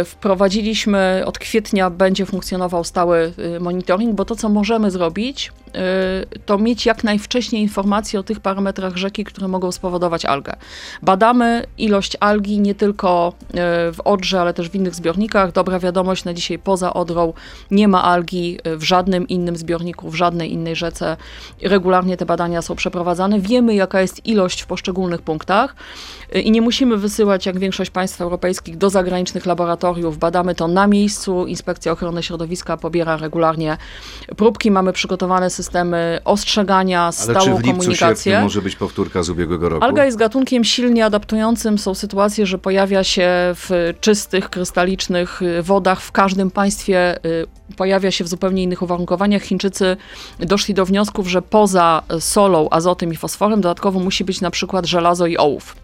Y, 0.00 0.04
Wprowadziliśmy, 0.04 1.22
od 1.26 1.38
kwietnia 1.38 1.90
będzie 1.90 2.26
funkcjonował 2.26 2.84
stały 2.84 3.32
y, 3.56 3.60
monitoring, 3.60 4.14
bo 4.14 4.24
to, 4.24 4.36
co 4.36 4.48
możemy 4.48 4.90
zrobić, 4.90 5.52
y, 5.68 6.38
to 6.46 6.58
mieć 6.58 6.86
jak 6.86 7.04
najwcześniej 7.04 7.62
informacje 7.62 8.20
o 8.20 8.22
tych 8.22 8.40
parametrach 8.40 8.96
rzeki, 8.96 9.24
które 9.24 9.48
mogą 9.48 9.72
spowodować 9.72 10.24
algę. 10.24 10.56
Badamy 11.02 11.64
ilość 11.78 12.16
algi 12.20 12.60
nie 12.60 12.74
tylko 12.74 13.32
w 13.92 13.96
Odrze, 14.04 14.40
ale 14.40 14.54
też 14.54 14.70
w 14.70 14.74
innych 14.74 14.94
zbiornikach. 14.94 15.52
Dobra 15.52 15.78
wiadomość 15.78 16.24
na 16.24 16.34
dzisiaj 16.34 16.58
poza 16.58 16.94
Odrą 16.94 17.32
nie 17.70 17.88
ma 17.88 18.04
algi 18.04 18.58
w 18.64 18.82
żadnym 18.82 19.28
innym 19.28 19.56
zbiorniku, 19.56 20.10
w 20.10 20.14
żadnej 20.14 20.52
innej 20.52 20.76
rzece. 20.76 21.16
Regularnie 21.62 22.16
te 22.16 22.26
badania 22.26 22.62
są 22.62 22.74
przeprowadzane. 22.74 23.40
Wiemy, 23.40 23.74
jaka 23.74 24.00
jest 24.00 24.26
ilość 24.26 24.62
w 24.62 24.66
poszczególnych 24.66 25.22
punktach 25.22 25.76
i 26.34 26.50
nie 26.50 26.62
musimy 26.62 26.96
wysyłać, 26.96 27.46
jak 27.46 27.58
większość 27.58 27.90
państw 27.90 28.20
europejskich, 28.20 28.76
do 28.76 28.90
zagranicznych 28.90 29.46
laboratoriów. 29.46 29.57
Badamy 30.16 30.54
to 30.54 30.68
na 30.68 30.86
miejscu. 30.86 31.46
Inspekcja 31.46 31.92
Ochrony 31.92 32.22
Środowiska 32.22 32.76
pobiera 32.76 33.16
regularnie 33.16 33.76
próbki. 34.36 34.70
Mamy 34.70 34.92
przygotowane 34.92 35.50
systemy 35.50 36.20
ostrzegania, 36.24 37.02
Ale 37.02 37.12
stałą 37.12 37.40
czy 37.44 37.54
w 37.54 37.58
lipcu, 37.66 37.78
komunikację. 37.80 38.32
sierpniu 38.32 38.44
może 38.44 38.62
być 38.62 38.76
powtórka 38.76 39.22
z 39.22 39.30
ubiegłego 39.30 39.68
roku? 39.68 39.84
Alga 39.84 40.04
jest 40.04 40.16
gatunkiem 40.16 40.64
silnie 40.64 41.04
adaptującym. 41.04 41.78
Są 41.78 41.94
sytuacje, 41.94 42.46
że 42.46 42.58
pojawia 42.58 43.04
się 43.04 43.28
w 43.54 43.94
czystych, 44.00 44.50
krystalicznych 44.50 45.42
y, 45.42 45.62
wodach 45.62 46.00
w 46.00 46.12
każdym 46.12 46.50
państwie. 46.50 47.24
y, 47.26 47.46
Pojawia 47.76 48.10
się 48.10 48.24
w 48.24 48.28
zupełnie 48.28 48.62
innych 48.62 48.82
uwarunkowaniach. 48.82 49.42
Chińczycy 49.42 49.96
doszli 50.40 50.74
do 50.74 50.86
wniosków, 50.86 51.28
że 51.28 51.42
poza 51.42 52.02
solą, 52.20 52.68
azotem 52.70 53.12
i 53.12 53.16
fosforem 53.16 53.60
dodatkowo 53.60 54.00
musi 54.00 54.24
być 54.24 54.40
na 54.40 54.50
przykład 54.50 54.86
żelazo 54.86 55.26
i 55.26 55.36
ołów. 55.36 55.76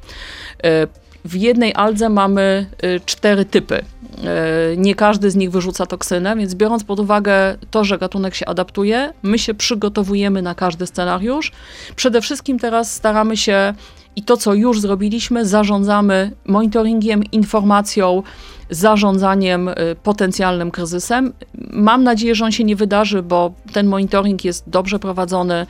W 1.24 1.34
jednej 1.34 1.74
aldze 1.74 2.08
mamy 2.08 2.66
y, 2.84 3.00
cztery 3.06 3.44
typy. 3.44 3.78
Y, 3.82 4.76
Nie 4.76 4.94
każdy 4.94 5.30
z 5.30 5.36
nich 5.36 5.50
wyrzuca 5.50 5.86
toksynę, 5.86 6.36
więc 6.36 6.54
biorąc 6.54 6.84
pod 6.84 7.00
uwagę 7.00 7.56
to, 7.70 7.84
że 7.84 7.98
gatunek 7.98 8.34
się 8.34 8.46
adaptuje, 8.46 9.12
my 9.22 9.38
się 9.38 9.54
przygotowujemy 9.54 10.42
na 10.42 10.54
każdy 10.54 10.86
scenariusz. 10.86 11.52
Przede 11.96 12.20
wszystkim 12.20 12.58
teraz 12.58 12.94
staramy 12.94 13.36
się 13.36 13.74
i 14.16 14.22
to, 14.22 14.36
co 14.36 14.54
już 14.54 14.80
zrobiliśmy, 14.80 15.46
zarządzamy 15.46 16.30
monitoringiem, 16.44 17.24
informacją, 17.24 18.22
zarządzaniem 18.70 19.68
y, 19.68 19.74
potencjalnym 20.02 20.70
kryzysem. 20.70 21.32
Mam 21.70 22.04
nadzieję, 22.04 22.34
że 22.34 22.44
on 22.44 22.52
się 22.52 22.64
nie 22.64 22.76
wydarzy, 22.76 23.22
bo 23.22 23.52
ten 23.72 23.86
monitoring 23.86 24.44
jest 24.44 24.64
dobrze 24.66 24.98
prowadzony. 24.98 25.66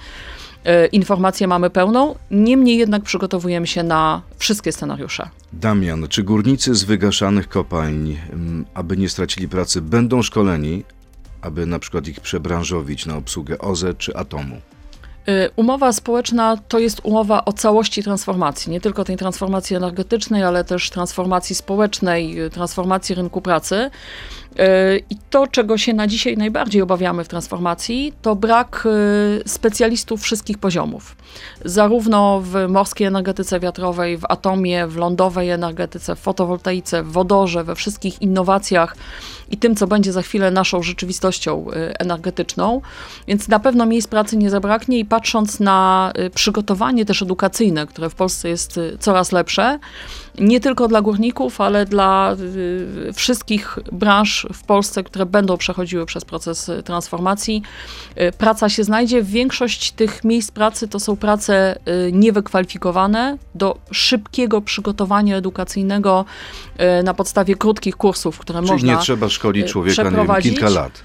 Y, 0.66 0.86
Informację 0.86 1.46
mamy 1.46 1.70
pełną, 1.70 2.14
niemniej 2.30 2.78
jednak 2.78 3.02
przygotowujemy 3.02 3.66
się 3.66 3.82
na 3.82 4.22
wszystkie 4.38 4.72
scenariusze. 4.72 5.28
Damian, 5.52 6.08
czy 6.08 6.22
górnicy 6.22 6.74
z 6.74 6.84
wygaszanych 6.84 7.48
kopalń, 7.48 8.16
mm, 8.32 8.64
aby 8.74 8.96
nie 8.96 9.08
stracili 9.08 9.48
pracy, 9.48 9.80
będą 9.82 10.22
szkoleni, 10.22 10.84
aby 11.42 11.66
na 11.66 11.78
przykład 11.78 12.08
ich 12.08 12.20
przebranżowić 12.20 13.06
na 13.06 13.16
obsługę 13.16 13.58
OZE 13.58 13.94
czy 13.94 14.16
Atomu? 14.16 14.56
Y, 15.28 15.50
Umowa 15.56 15.92
społeczna 15.92 16.56
to 16.68 16.78
jest 16.78 17.00
umowa 17.02 17.44
o 17.44 17.52
całości 17.52 18.02
transformacji, 18.02 18.72
nie 18.72 18.80
tylko 18.80 19.04
tej 19.04 19.16
transformacji 19.16 19.76
energetycznej, 19.76 20.42
ale 20.42 20.64
też 20.64 20.90
transformacji 20.90 21.54
społecznej, 21.54 22.36
transformacji 22.50 23.14
rynku 23.14 23.40
pracy. 23.40 23.90
Y, 24.58 25.02
I 25.10 25.16
to, 25.30 25.46
czego 25.46 25.78
się 25.78 25.94
na 25.94 26.06
dzisiaj 26.06 26.36
najbardziej 26.36 26.82
obawiamy 26.82 27.24
w 27.24 27.28
transformacji, 27.28 28.12
to 28.22 28.36
brak 28.36 28.86
y, 28.86 29.48
specjalistów 29.48 30.22
wszystkich 30.22 30.58
poziomów. 30.58 31.16
Zarówno 31.64 32.40
w 32.44 32.68
morskiej 32.68 33.06
energetyce 33.06 33.60
wiatrowej, 33.60 34.18
w 34.18 34.24
atomie, 34.28 34.86
w 34.86 34.96
lądowej 34.96 35.50
energetyce, 35.50 36.16
w 36.16 36.18
fotowoltaice, 36.18 37.02
w 37.02 37.12
wodorze, 37.12 37.64
we 37.64 37.74
wszystkich 37.74 38.22
innowacjach 38.22 38.96
i 39.50 39.56
tym, 39.56 39.76
co 39.76 39.86
będzie 39.86 40.12
za 40.12 40.22
chwilę 40.22 40.50
naszą 40.50 40.82
rzeczywistością 40.82 41.66
y, 41.70 41.98
energetyczną. 41.98 42.80
Więc 43.26 43.48
na 43.48 43.58
pewno 43.58 43.86
miejsc 43.86 44.08
pracy 44.08 44.36
nie 44.36 44.50
zabraknie 44.50 44.98
i 44.98 45.04
patrząc 45.04 45.60
na 45.60 46.12
przygotowanie 46.34 47.04
też 47.04 47.22
edukacyjne, 47.22 47.86
które 47.86 48.10
w 48.10 48.14
Polsce 48.14 48.48
jest 48.48 48.80
coraz 48.98 49.32
lepsze, 49.32 49.78
nie 50.38 50.60
tylko 50.60 50.88
dla 50.88 51.02
górników, 51.02 51.60
ale 51.60 51.86
dla 51.86 52.36
y, 53.08 53.12
wszystkich 53.12 53.78
branż 53.92 54.46
w 54.52 54.64
Polsce, 54.64 55.04
które 55.04 55.26
będą 55.26 55.56
przechodziły 55.56 56.06
przez 56.06 56.24
proces 56.24 56.70
transformacji. 56.84 57.62
Y, 58.20 58.32
Praca 58.38 58.68
się 58.68 58.84
znajdzie. 58.84 59.22
Większość 59.22 59.92
tych 59.92 60.24
miejsc 60.24 60.50
pracy 60.50 60.88
to 60.88 61.00
są 61.00 61.16
prace 61.16 61.78
y, 62.08 62.12
niewykwalifikowane 62.12 63.38
do 63.54 63.78
szybkiego 63.90 64.60
przygotowania 64.60 65.36
edukacyjnego 65.36 66.24
na 67.04 67.14
podstawie 67.14 67.54
krótkich 67.54 67.96
kursów, 67.96 68.38
które 68.38 68.60
Czyli 68.60 68.72
można 68.72 68.92
nie 68.92 68.98
trzeba 68.98 69.28
szkolić 69.28 69.66
człowieka 69.66 70.02
nie 70.02 70.10
wiem, 70.10 70.42
kilka 70.42 70.68
lat. 70.68 71.04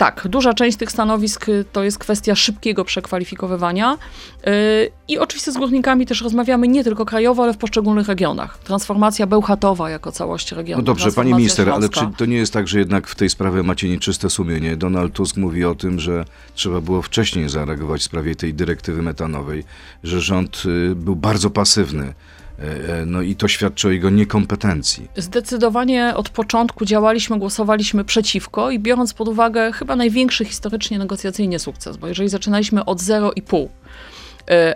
Tak, 0.00 0.28
duża 0.28 0.54
część 0.54 0.76
tych 0.76 0.90
stanowisk 0.90 1.48
y, 1.48 1.64
to 1.72 1.84
jest 1.84 1.98
kwestia 1.98 2.34
szybkiego 2.34 2.84
przekwalifikowywania. 2.84 3.98
Y, 4.46 4.90
I 5.08 5.18
oczywiście 5.18 5.52
z 5.52 5.56
górnikami 5.56 6.06
też 6.06 6.22
rozmawiamy 6.22 6.68
nie 6.68 6.84
tylko 6.84 7.04
krajowo, 7.04 7.42
ale 7.42 7.52
w 7.52 7.56
poszczególnych 7.56 8.08
regionach. 8.08 8.58
Transformacja 8.58 9.26
Bełchatowa 9.26 9.90
jako 9.90 10.12
całość 10.12 10.52
regionu. 10.52 10.82
No 10.82 10.86
dobrze, 10.86 11.12
pani 11.12 11.34
minister, 11.34 11.70
ale 11.70 11.80
śląska. 11.80 12.00
czy 12.00 12.16
to 12.16 12.26
nie 12.26 12.36
jest 12.36 12.52
tak, 12.52 12.68
że 12.68 12.78
jednak 12.78 13.08
w 13.08 13.14
tej 13.14 13.30
sprawie 13.30 13.62
macie 13.62 13.88
nieczyste 13.88 14.30
sumienie? 14.30 14.76
Donald 14.76 15.12
Tusk 15.12 15.36
mówi 15.36 15.64
o 15.64 15.74
tym, 15.74 16.00
że 16.00 16.24
trzeba 16.54 16.80
było 16.80 17.02
wcześniej 17.02 17.48
zareagować 17.48 18.00
w 18.00 18.04
sprawie 18.04 18.34
tej 18.34 18.54
dyrektywy 18.54 19.02
metanowej, 19.02 19.64
że 20.04 20.20
rząd 20.20 20.62
y, 20.66 20.94
był 20.94 21.16
bardzo 21.16 21.50
pasywny. 21.50 22.14
E, 22.60 23.00
e, 23.00 23.06
No 23.06 23.22
i 23.22 23.36
to 23.36 23.48
świadczy 23.48 23.88
o 23.88 23.90
jego 23.90 24.10
niekompetencji. 24.10 25.08
Zdecydowanie 25.16 26.12
od 26.16 26.28
początku 26.28 26.84
działaliśmy, 26.84 27.38
głosowaliśmy 27.38 28.04
przeciwko 28.04 28.70
i 28.70 28.78
biorąc 28.78 29.14
pod 29.14 29.28
uwagę 29.28 29.72
chyba 29.72 29.96
największy 29.96 30.44
historycznie 30.44 30.98
negocjacyjnie 30.98 31.58
sukces, 31.58 31.96
bo 31.96 32.08
jeżeli 32.08 32.28
zaczynaliśmy 32.28 32.84
od 32.84 32.98
0,5, 32.98 33.64
y, 33.64 33.68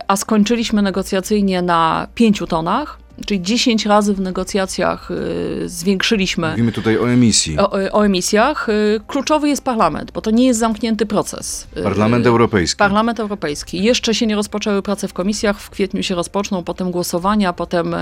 a 0.07 0.15
skończyliśmy 0.15 0.81
negocjacyjnie 0.81 1.61
na 1.61 2.07
5 2.15 2.43
tonach, 2.49 3.04
czyli 3.25 3.41
10 3.41 3.85
razy 3.85 4.13
w 4.13 4.19
negocjacjach 4.19 5.11
y, 5.11 5.69
zwiększyliśmy 5.69 6.49
Mówimy 6.51 6.71
tutaj 6.71 6.97
o 6.97 7.09
emisji. 7.09 7.59
o, 7.59 7.71
o 7.71 8.05
emisjach, 8.05 8.69
y, 8.69 9.01
kluczowy 9.07 9.49
jest 9.49 9.63
parlament, 9.63 10.11
bo 10.11 10.21
to 10.21 10.31
nie 10.31 10.45
jest 10.45 10.59
zamknięty 10.59 11.05
proces. 11.05 11.67
Y, 11.77 11.83
Parlament 11.83 12.27
Europejski. 12.27 12.77
Parlament 12.77 13.19
Europejski. 13.19 13.83
Jeszcze 13.83 14.13
się 14.15 14.27
nie 14.27 14.35
rozpoczęły 14.35 14.81
prace 14.81 15.07
w 15.07 15.13
komisjach, 15.13 15.59
w 15.59 15.69
kwietniu 15.69 16.03
się 16.03 16.15
rozpoczną, 16.15 16.63
potem 16.63 16.91
głosowania, 16.91 17.53
potem 17.53 17.95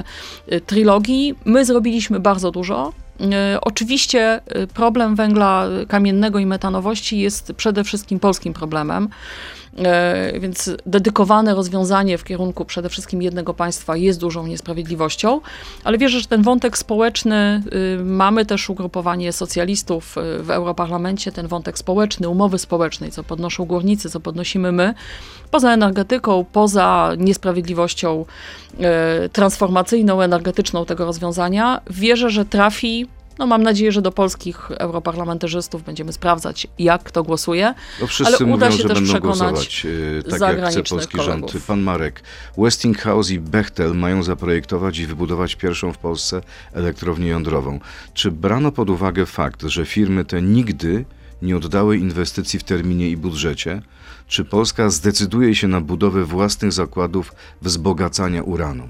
trilogii. 0.66 1.36
My 1.46 1.66
zrobiliśmy 1.66 2.20
bardzo 2.20 2.52
dużo. 2.52 2.94
Oczywiście 3.62 4.42
problem 4.74 5.16
węgla 5.16 5.68
kamiennego 5.88 6.40
i 6.40 6.46
metanowości 6.46 7.20
jest 7.20 7.54
przede 7.58 7.84
wszystkim 7.84 8.20
polskim 8.20 8.54
problemem, 8.54 9.10
więc 10.40 10.72
dedykowane 10.86 11.56
rozwiązanie 11.56 12.18
w 12.18 12.24
kierunku 12.24 12.66
przede 12.66 12.90
wszystkim 12.90 13.22
jednego 13.22 13.54
państwa 13.54 13.98
jest 13.98 14.20
dużą 14.20 14.48
niesprawiedliwością, 14.48 15.42
ale 15.84 15.98
wierzę, 15.98 16.20
że 16.20 16.28
ten 16.28 16.42
wątek 16.42 16.78
społeczny, 16.78 17.64
y, 18.00 18.04
mamy 18.04 18.46
też 18.46 18.70
ugrupowanie 18.70 19.34
socjalistów 19.34 20.18
y, 20.18 20.44
w 20.44 20.52
Europarlamencie, 20.52 21.32
ten 21.32 21.48
wątek 21.48 21.78
społeczny, 21.78 22.30
umowy 22.30 22.58
społecznej, 22.58 23.12
co 23.12 23.24
podnoszą 23.24 23.66
górnicy, 23.66 24.10
co 24.10 24.20
podnosimy 24.20 24.72
my, 24.72 24.94
poza 25.52 25.74
energetyką, 25.74 26.46
poza 26.52 27.12
niesprawiedliwością 27.18 28.26
e, 28.80 29.30
transformacyjną, 29.30 30.22
energetyczną 30.22 30.86
tego 30.86 31.06
rozwiązania, 31.06 31.82
wierzę, 31.90 32.30
że 32.30 32.46
trafi. 32.46 33.08
No 33.40 33.48
mam 33.48 33.64
nadzieję, 33.64 33.92
że 33.92 34.02
do 34.02 34.12
polskich 34.12 34.72
europarlamentarzystów 34.72 35.84
będziemy 35.84 36.14
sprawdzać, 36.14 36.68
jak 36.80 37.04
kto 37.04 37.24
głosuje. 37.24 37.74
No 38.02 38.08
wszyscy 38.08 38.36
ale 38.36 38.54
uda 38.54 38.66
mówią, 38.66 38.78
się 38.78 38.82
że 38.82 38.88
też 38.88 38.94
będą 38.94 39.10
przekonać 39.10 39.52
głosować 39.52 39.88
e, 40.30 40.40
tak, 40.40 40.58
jak 40.58 40.70
chce 40.70 40.84
polski 40.84 41.18
kolegów. 41.18 41.52
rząd. 41.52 41.66
Pan 41.66 41.82
Marek, 41.82 42.24
Westinghouse 42.58 43.30
i 43.32 43.40
Bechtel 43.40 43.96
mają 43.96 44.24
zaprojektować 44.24 45.00
i 45.00 45.06
wybudować 45.06 45.56
pierwszą 45.56 45.94
w 45.94 45.98
Polsce 45.98 46.42
elektrownię 46.74 47.28
jądrową. 47.28 47.80
Czy 48.14 48.32
brano 48.32 48.72
pod 48.72 48.90
uwagę 48.90 49.26
fakt, 49.26 49.62
że 49.64 49.86
firmy 49.86 50.26
te 50.26 50.42
nigdy 50.42 51.06
nie 51.42 51.58
oddały 51.58 51.98
inwestycji 51.98 52.60
w 52.60 52.64
terminie 52.64 53.10
i 53.10 53.18
budżecie? 53.18 53.82
Czy 54.28 54.46
Polska 54.46 54.90
zdecyduje 54.90 55.56
się 55.56 55.68
na 55.68 55.82
budowę 55.82 56.26
własnych 56.26 56.72
zakładów 56.72 57.34
wzbogacania 57.62 58.44
uranu? 58.44 58.90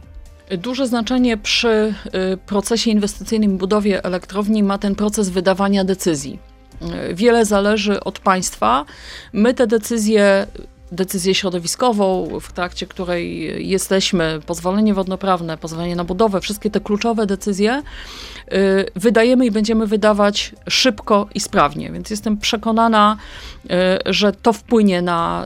Duże 0.51 0.87
znaczenie 0.87 1.37
przy 1.37 1.93
y, 2.33 2.37
procesie 2.37 2.91
inwestycyjnym 2.91 3.57
budowie 3.57 4.03
elektrowni 4.03 4.63
ma 4.63 4.77
ten 4.77 4.95
proces 4.95 5.29
wydawania 5.29 5.83
decyzji. 5.83 6.39
Y, 7.09 7.15
Wiele 7.15 7.45
zależy 7.45 7.99
od 7.99 8.19
państwa. 8.19 8.85
My 9.33 9.53
te 9.53 9.67
decyzje, 9.67 10.47
decyzję 10.91 11.35
środowiskową, 11.35 12.29
w 12.41 12.53
trakcie 12.53 12.87
której 12.87 13.69
jesteśmy, 13.69 14.39
pozwolenie 14.45 14.93
wodnoprawne, 14.93 15.57
pozwolenie 15.57 15.95
na 15.95 16.03
budowę, 16.03 16.41
wszystkie 16.41 16.69
te 16.69 16.79
kluczowe 16.79 17.25
decyzje 17.25 17.81
y, 18.53 18.85
wydajemy 18.95 19.45
i 19.45 19.51
będziemy 19.51 19.87
wydawać 19.87 20.55
szybko 20.69 21.27
i 21.33 21.39
sprawnie. 21.39 21.91
Więc 21.91 22.09
jestem 22.09 22.37
przekonana, 22.37 23.17
że 24.05 24.31
to 24.31 24.53
wpłynie 24.53 25.01
na 25.01 25.45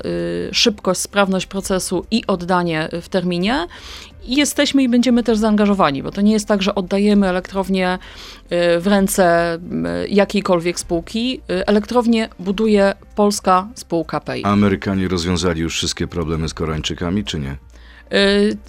szybkość, 0.52 1.00
sprawność 1.00 1.46
procesu 1.46 2.06
i 2.12 2.28
oddanie 2.28 2.90
w 3.02 3.10
terminie. 3.10 3.68
I 4.28 4.36
jesteśmy 4.36 4.84
i 4.84 4.90
będziemy 4.90 5.24
też 5.24 5.38
zaangażowani, 5.38 6.04
bo 6.04 6.12
to 6.12 6.22
nie 6.22 6.32
jest 6.34 6.48
tak, 6.48 6.64
że 6.64 6.76
oddajemy 6.76 7.28
elektrownię 7.28 7.94
y, 7.94 8.80
w 8.80 8.88
ręce 8.88 9.56
y, 9.56 10.08
jakiejkolwiek 10.08 10.80
spółki. 10.80 11.42
Y, 11.52 11.66
Elektrownię 11.66 12.30
buduje 12.40 12.94
polska 13.16 13.68
spółka 13.76 14.20
PEI. 14.20 14.44
Amerykanie 14.44 15.08
rozwiązali 15.08 15.62
już 15.62 15.76
wszystkie 15.76 16.08
problemy 16.08 16.50
z 16.50 16.54
Koreańczykami, 16.54 17.24
czy 17.24 17.40
nie? 17.40 17.58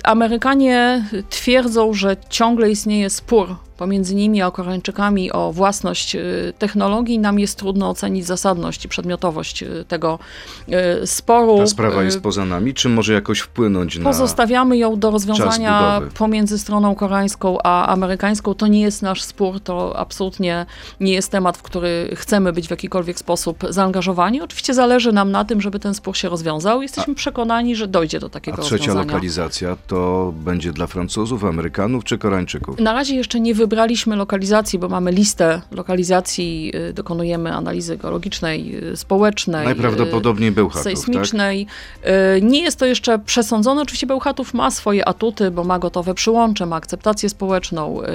Amerykanie 0.02 1.04
twierdzą, 1.30 1.94
że 1.94 2.16
ciągle 2.28 2.70
istnieje 2.70 3.10
spór 3.10 3.56
pomiędzy 3.78 4.14
nimi 4.14 4.42
a 4.42 4.50
Koreańczykami 4.50 5.32
o 5.32 5.52
własność 5.52 6.14
y, 6.14 6.52
technologii. 6.58 7.18
Nam 7.18 7.38
jest 7.38 7.58
trudno 7.58 7.90
ocenić 7.90 8.26
zasadność 8.26 8.84
i 8.84 8.88
przedmiotowość 8.88 9.62
y, 9.62 9.84
tego 9.88 10.18
y, 11.02 11.06
sporu. 11.06 11.58
Ta 11.58 11.66
sprawa 11.66 12.02
jest 12.02 12.20
poza 12.20 12.44
nami, 12.44 12.74
czy 12.74 12.88
może 12.88 13.12
jakoś 13.12 13.40
wpłynąć 13.40 13.98
na... 13.98 14.04
Pozostawiamy 14.04 14.76
ją 14.76 14.98
do 14.98 15.10
rozwiązania 15.10 16.00
pomiędzy 16.14 16.58
stroną 16.58 16.94
koreańską 16.94 17.58
a 17.64 17.86
amerykańską. 17.86 18.54
To 18.54 18.66
nie 18.66 18.80
jest 18.80 19.02
nasz 19.02 19.22
spór, 19.22 19.60
to 19.60 19.98
absolutnie 19.98 20.66
nie 21.00 21.12
jest 21.12 21.30
temat, 21.30 21.56
w 21.56 21.62
który 21.62 22.10
chcemy 22.14 22.52
być 22.52 22.66
w 22.66 22.70
jakikolwiek 22.70 23.18
sposób 23.18 23.64
zaangażowani. 23.70 24.40
Oczywiście 24.40 24.74
zależy 24.74 25.12
nam 25.12 25.30
na 25.30 25.44
tym, 25.44 25.60
żeby 25.60 25.78
ten 25.78 25.94
spór 25.94 26.16
się 26.16 26.28
rozwiązał. 26.28 26.82
Jesteśmy 26.82 27.14
przekonani, 27.14 27.76
że 27.76 27.88
dojdzie 27.88 28.20
do 28.20 28.26
A 28.26 28.30
takiego 28.30 28.56
trzecia 28.62 28.76
rozwiązania. 28.76 29.06
lokalizacja 29.06 29.76
to 29.86 30.32
będzie 30.36 30.72
dla 30.72 30.86
Francuzów, 30.86 31.44
Amerykanów 31.44 32.04
czy 32.04 32.18
Koreańczyków? 32.18 32.80
Na 32.80 32.92
razie 32.92 33.14
jeszcze 33.14 33.40
nie 33.40 33.54
wybraliśmy 33.68 34.16
lokalizacji, 34.16 34.78
bo 34.78 34.88
mamy 34.88 35.12
listę 35.12 35.60
lokalizacji, 35.70 36.72
y, 36.90 36.92
dokonujemy 36.92 37.54
analizy 37.54 37.96
geologicznej, 37.96 38.84
y, 38.92 38.96
społecznej. 38.96 39.62
y, 39.62 39.64
Najprawdopodobniej 39.64 40.52
Bełchatów, 40.52 40.84
tak? 40.84 40.92
sejsmicznej. 40.92 41.66
Y, 42.36 42.42
Nie 42.42 42.62
jest 42.62 42.78
to 42.78 42.86
jeszcze 42.86 43.18
przesądzone. 43.18 43.82
Oczywiście 43.82 44.06
Bełchatów 44.06 44.54
ma 44.54 44.70
swoje 44.70 45.08
atuty, 45.08 45.50
bo 45.50 45.64
ma 45.64 45.78
gotowe 45.78 46.14
przyłącze, 46.14 46.66
ma 46.66 46.76
akceptację 46.76 47.28
społeczną, 47.28 48.02
y, 48.02 48.06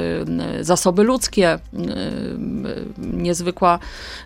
y, 0.59 0.63
zasoby 0.63 1.03
ludzkie, 1.03 1.53
y, 1.55 1.77
y, 1.77 3.17
niezwykła 3.17 3.79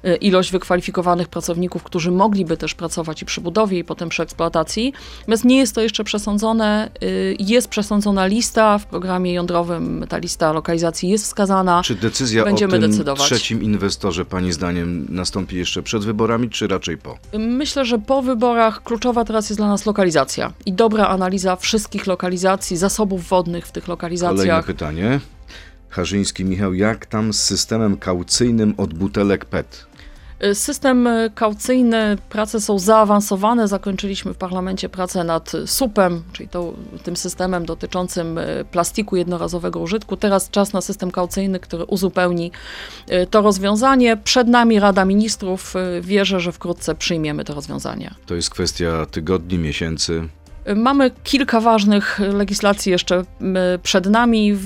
y, 0.05 0.15
ilość 0.15 0.51
wykwalifikowanych 0.51 1.27
pracowników, 1.27 1.83
którzy 1.83 2.11
mogliby 2.11 2.57
też 2.57 2.75
pracować 2.75 3.21
i 3.21 3.25
przy 3.25 3.41
budowie, 3.41 3.79
i 3.79 3.83
potem 3.83 4.09
przy 4.09 4.23
eksploatacji. 4.23 4.93
Natomiast 5.19 5.45
nie 5.45 5.57
jest 5.57 5.75
to 5.75 5.81
jeszcze 5.81 6.03
przesądzone. 6.03 6.89
Y, 7.03 7.35
Jest 7.39 7.67
przesądzona 7.67 8.25
lista 8.27 8.77
w 8.77 8.85
programie 8.85 9.33
jądrowym. 9.33 10.05
Ta 10.09 10.17
lista 10.17 10.51
lokalizacji 10.53 11.09
jest 11.09 11.16
wskazana. 11.25 11.81
Czy 11.83 11.95
decyzja 11.95 12.43
Będziemy 12.43 12.77
o 12.77 12.79
tym 12.81 12.91
decydować. 12.91 13.25
trzecim 13.25 13.63
inwestorze, 13.63 14.25
pani 14.25 14.53
zdaniem, 14.53 15.05
nastąpi 15.09 15.55
jeszcze 15.55 15.83
przed 15.83 16.05
wyborami, 16.05 16.49
czy 16.49 16.67
raczej 16.67 16.97
po? 16.97 17.17
Myślę, 17.39 17.85
że 17.85 17.99
po 17.99 18.21
wyborach 18.21 18.83
kluczowa 18.83 19.25
teraz 19.25 19.49
jest 19.49 19.59
dla 19.59 19.67
nas 19.67 19.85
lokalizacja 19.85 20.53
i 20.65 20.73
dobra 20.73 21.07
analiza 21.07 21.55
wszystkich 21.55 22.07
lokalizacji, 22.07 22.77
zasobów 22.77 23.27
wodnych 23.29 23.67
w 23.67 23.71
tych 23.71 23.83
Kolejne 23.83 23.91
lokalizacjach. 23.93 24.65
pytanie. 24.65 25.19
Harzyński 25.89 26.45
Michał, 26.45 26.73
jak 26.73 27.05
tam 27.05 27.33
z 27.33 27.43
systemem 27.43 27.97
kaucyjnym 27.97 28.73
od 28.77 28.93
butelek 28.93 29.45
PET? 29.45 29.85
Y, 30.43 30.55
System 30.55 31.07
y, 31.07 31.31
kaucyjny, 31.35 32.17
prace 32.29 32.61
są 32.61 32.79
zaawansowane. 32.79 33.67
Zakończyliśmy 33.67 34.33
w 34.33 34.37
parlamencie 34.37 34.89
pracę 34.89 35.23
nad 35.23 35.51
SUP-em, 35.65 36.23
czyli 36.33 36.49
to, 36.49 36.73
tym 37.03 37.15
systemem 37.17 37.65
dotyczącym 37.65 38.37
y, 38.37 38.65
plastiku 38.71 39.15
jednorazowego 39.15 39.79
użytku. 39.79 40.17
Teraz 40.17 40.49
czas 40.49 40.73
na 40.73 40.81
system 40.81 41.11
kaucyjny, 41.11 41.59
który 41.59 41.85
uzupełni 41.85 42.51
y, 43.11 43.27
to 43.27 43.41
rozwiązanie. 43.41 44.17
Przed 44.17 44.47
nami 44.47 44.79
Rada 44.79 45.05
Ministrów. 45.05 45.75
Y, 45.75 46.01
Wierzę, 46.01 46.39
że 46.39 46.51
wkrótce 46.51 46.95
przyjmiemy 46.95 47.43
to 47.43 47.53
rozwiązanie. 47.53 48.13
To 48.25 48.35
jest 48.35 48.49
kwestia 48.49 49.05
tygodni, 49.11 49.57
miesięcy. 49.57 50.27
Mamy 50.75 51.11
kilka 51.23 51.61
ważnych 51.61 52.19
legislacji 52.19 52.91
jeszcze 52.91 53.23
przed 53.83 54.05
nami. 54.05 54.57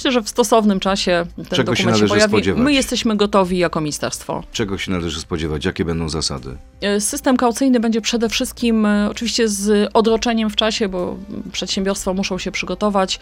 Myślę, 0.00 0.12
że 0.12 0.22
w 0.22 0.28
stosownym 0.28 0.80
czasie 0.80 1.26
ten 1.36 1.44
Czego 1.44 1.56
się 1.56 1.64
dokument 1.64 1.78
się, 1.78 1.84
należy 1.86 2.08
pojawi. 2.08 2.30
spodziewać? 2.32 2.62
My 2.64 2.72
jesteśmy 2.72 3.16
gotowi 3.16 3.58
jako 3.58 3.80
ministerstwo. 3.80 4.42
Czego 4.52 4.78
się 4.78 4.90
należy 4.92 5.20
spodziewać? 5.20 5.64
Jakie 5.64 5.84
będą 5.84 6.08
zasady? 6.08 6.56
E, 6.80 7.00
System 7.00 7.36
kaucyjny 7.36 7.80
będzie 7.80 8.00
przede 8.00 8.28
wszystkim 8.28 8.86
e, 8.86 9.08
oczywiście 9.10 9.48
z 9.48 9.90
odroczeniem 9.94 10.50
w 10.50 10.56
czasie, 10.56 10.88
bo 10.88 11.16
przedsiębiorstwa 11.52 12.12
muszą 12.12 12.38
się 12.38 12.52
przygotować. 12.52 13.20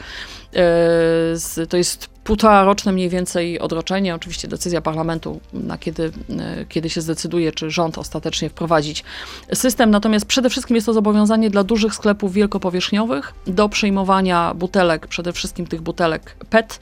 E, 0.54 1.66
To 1.68 1.76
jest 1.76 2.08
półtora 2.28 2.64
roczne 2.64 2.92
mniej 2.92 3.08
więcej 3.08 3.60
odroczenie. 3.60 4.14
Oczywiście 4.14 4.48
decyzja 4.48 4.80
parlamentu, 4.80 5.40
na 5.52 5.78
kiedy, 5.78 6.12
e, 6.38 6.64
kiedy 6.68 6.90
się 6.90 7.00
zdecyduje, 7.00 7.52
czy 7.52 7.70
rząd 7.70 7.98
ostatecznie 7.98 8.48
wprowadzić 8.48 9.04
system. 9.54 9.90
Natomiast 9.90 10.26
przede 10.26 10.50
wszystkim 10.50 10.74
jest 10.74 10.86
to 10.86 10.92
zobowiązanie 10.92 11.50
dla 11.50 11.64
dużych 11.64 11.94
sklepów 11.94 12.32
wielkopowierzchniowych 12.32 13.34
do 13.46 13.68
przyjmowania 13.68 14.54
butelek, 14.54 15.06
przede 15.06 15.32
wszystkim 15.32 15.66
tych 15.66 15.80
butelek 15.80 16.36
PET 16.50 16.80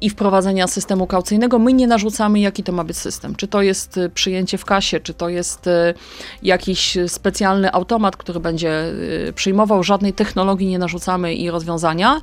i 0.00 0.10
wprowadzenia 0.10 0.66
systemu 0.66 1.06
kaucyjnego. 1.06 1.58
My 1.58 1.72
nie 1.72 1.86
narzucamy, 1.86 2.40
jaki 2.40 2.62
to 2.62 2.72
ma 2.72 2.84
być 2.84 2.96
system. 2.96 3.36
Czy 3.36 3.48
to 3.48 3.62
jest 3.62 3.98
e, 3.98 4.08
przyjęcie 4.08 4.58
w 4.58 4.64
kasie, 4.64 5.00
czy 5.00 5.14
to 5.14 5.28
jest 5.28 5.66
e, 5.66 5.94
jakiś 6.42 6.98
specjalny 7.06 7.72
automat, 7.72 8.16
który 8.16 8.40
będzie 8.40 8.70
e, 9.28 9.32
przyjmował. 9.32 9.82
Żadnej 9.82 10.12
technologii 10.12 10.68
nie 10.68 10.78
narzucamy 10.78 11.34
i 11.34 11.50
rozwiązania. 11.50 12.20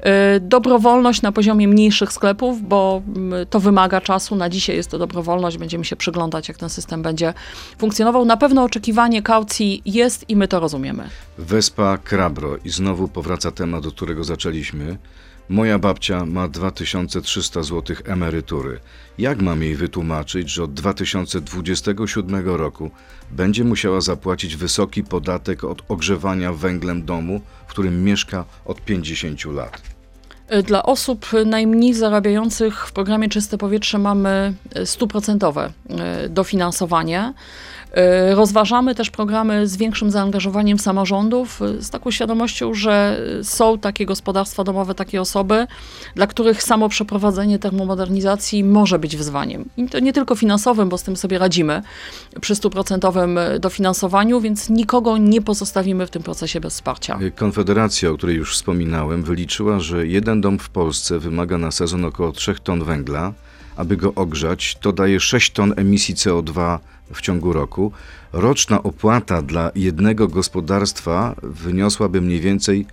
E, 0.00 0.40
Dobrowolność 0.40 1.22
na 1.22 1.32
poziomie 1.32 1.68
mniejszych 1.68 2.12
sklepów, 2.12 2.68
bo 2.68 3.02
to 3.50 3.60
wymaga 3.60 4.00
czasu. 4.00 4.36
Na 4.36 4.48
dzisiaj 4.48 4.76
jest 4.76 4.90
to 4.90 4.98
dobrowolność. 4.98 5.58
Będziemy 5.58 5.84
się 5.84 5.96
przyglądać, 5.96 6.48
jak 6.48 6.58
ten 6.58 6.68
system 6.68 7.02
będzie 7.02 7.34
funkcjonował. 7.78 8.24
Na 8.24 8.36
pewno 8.36 8.62
oczekiwanie 8.62 9.22
kaucji 9.22 9.82
jest 9.84 10.30
i 10.30 10.36
my 10.36 10.48
to 10.48 10.60
rozumiemy. 10.60 11.08
Wespa 11.38 11.98
Krabro 11.98 12.56
i 12.64 12.70
znowu 12.70 13.08
powraca 13.08 13.50
temat, 13.50 13.86
od 13.86 13.94
którego 13.94 14.24
zaczęliśmy. 14.24 14.96
Moja 15.48 15.78
babcia 15.78 16.26
ma 16.26 16.48
2300 16.48 17.62
zł 17.62 17.96
emerytury. 18.04 18.80
Jak 19.18 19.42
mam 19.42 19.62
jej 19.62 19.74
wytłumaczyć, 19.74 20.50
że 20.50 20.64
od 20.64 20.74
2027 20.74 22.46
roku 22.46 22.90
będzie 23.30 23.64
musiała 23.64 24.00
zapłacić 24.00 24.56
wysoki 24.56 25.04
podatek 25.04 25.64
od 25.64 25.82
ogrzewania 25.88 26.52
węglem 26.52 27.04
domu, 27.04 27.40
w 27.66 27.70
którym 27.70 28.04
mieszka 28.04 28.44
od 28.64 28.80
50 28.80 29.44
lat? 29.44 29.82
Dla 30.64 30.82
osób 30.82 31.26
najmniej 31.46 31.94
zarabiających 31.94 32.86
w 32.86 32.92
programie 32.92 33.28
Czyste 33.28 33.58
Powietrze 33.58 33.98
mamy 33.98 34.54
e, 34.74 34.86
stuprocentowe 34.86 35.72
e, 35.90 36.28
dofinansowanie. 36.28 37.34
E, 37.92 38.34
Rozważamy 38.34 38.94
też 38.94 39.10
programy 39.10 39.66
z 39.66 39.76
większym 39.76 40.10
zaangażowaniem 40.10 40.78
samorządów, 40.78 41.62
e, 41.62 41.82
z 41.82 41.90
taką 41.90 42.10
świadomością, 42.10 42.74
że 42.74 43.20
e, 43.40 43.44
są 43.44 43.78
takie 43.78 44.06
gospodarstwa 44.06 44.64
domowe, 44.64 44.94
takie 44.94 45.20
osoby, 45.20 45.66
dla 46.14 46.26
których 46.26 46.62
samo 46.62 46.88
przeprowadzenie 46.88 47.58
termomodernizacji 47.58 48.64
może 48.64 48.98
być 48.98 49.16
wyzwaniem. 49.16 49.64
I 49.76 49.88
to 49.88 50.00
nie 50.00 50.12
tylko 50.12 50.34
finansowym, 50.34 50.88
bo 50.88 50.98
z 50.98 51.02
tym 51.02 51.16
sobie 51.16 51.38
radzimy 51.38 51.82
przy 52.40 52.54
stuprocentowym 52.54 53.38
dofinansowaniu, 53.60 54.40
więc 54.40 54.70
nikogo 54.70 55.16
nie 55.18 55.42
pozostawimy 55.42 56.06
w 56.06 56.10
tym 56.10 56.22
procesie 56.22 56.60
bez 56.60 56.74
wsparcia. 56.74 57.18
Konfederacja, 57.36 58.10
o 58.10 58.16
której 58.16 58.36
już 58.36 58.54
wspominałem, 58.54 59.22
wyliczyła, 59.22 59.80
że 59.80 60.06
jeden 60.06 60.40
dom 60.40 60.58
w 60.58 60.68
Polsce 60.68 61.18
wymaga 61.18 61.58
na 61.58 61.70
sezon 61.70 62.04
około 62.04 62.32
3 62.32 62.54
ton 62.64 62.84
węgla. 62.84 63.32
Aby 63.76 63.96
go 63.96 64.14
ogrzać, 64.14 64.76
to 64.80 64.92
daje 64.92 65.20
6 65.20 65.50
ton 65.50 65.74
emisji 65.76 66.14
CO2 66.14 66.78
w 67.14 67.20
ciągu 67.20 67.52
roku. 67.52 67.92
Roczna 68.32 68.82
opłata 68.82 69.42
dla 69.42 69.70
jednego 69.74 70.28
gospodarstwa 70.28 71.34
wyniosłaby 71.42 72.20
mniej 72.20 72.40
więcej 72.40 72.86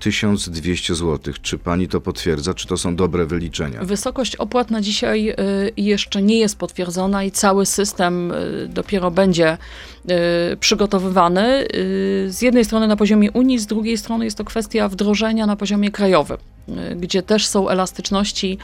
1200 0.00 0.94
zł. 0.94 1.34
Czy 1.42 1.58
pani 1.58 1.88
to 1.88 2.00
potwierdza? 2.00 2.54
Czy 2.54 2.66
to 2.66 2.76
są 2.76 2.96
dobre 2.96 3.26
wyliczenia? 3.26 3.84
Wysokość 3.84 4.36
opłat 4.36 4.70
na 4.70 4.80
dzisiaj 4.80 5.30
y, 5.30 5.34
jeszcze 5.76 6.22
nie 6.22 6.38
jest 6.38 6.58
potwierdzona 6.58 7.24
i 7.24 7.30
cały 7.30 7.66
system 7.66 8.32
y, 8.32 8.68
dopiero 8.68 9.10
będzie 9.10 9.58
przygotowywany. 10.60 11.66
Y, 11.74 12.26
z 12.28 12.42
jednej 12.42 12.64
strony 12.64 12.86
na 12.88 12.96
poziomie 12.96 13.32
Unii, 13.32 13.58
z 13.58 13.66
drugiej 13.66 13.98
strony 13.98 14.24
jest 14.24 14.38
to 14.38 14.44
kwestia 14.44 14.88
wdrożenia 14.88 15.46
na 15.46 15.56
poziomie 15.56 15.90
krajowym, 15.90 16.36
y, 16.68 16.96
gdzie 16.96 17.22
też 17.22 17.46
są 17.46 17.68
elastyczności 17.68 18.58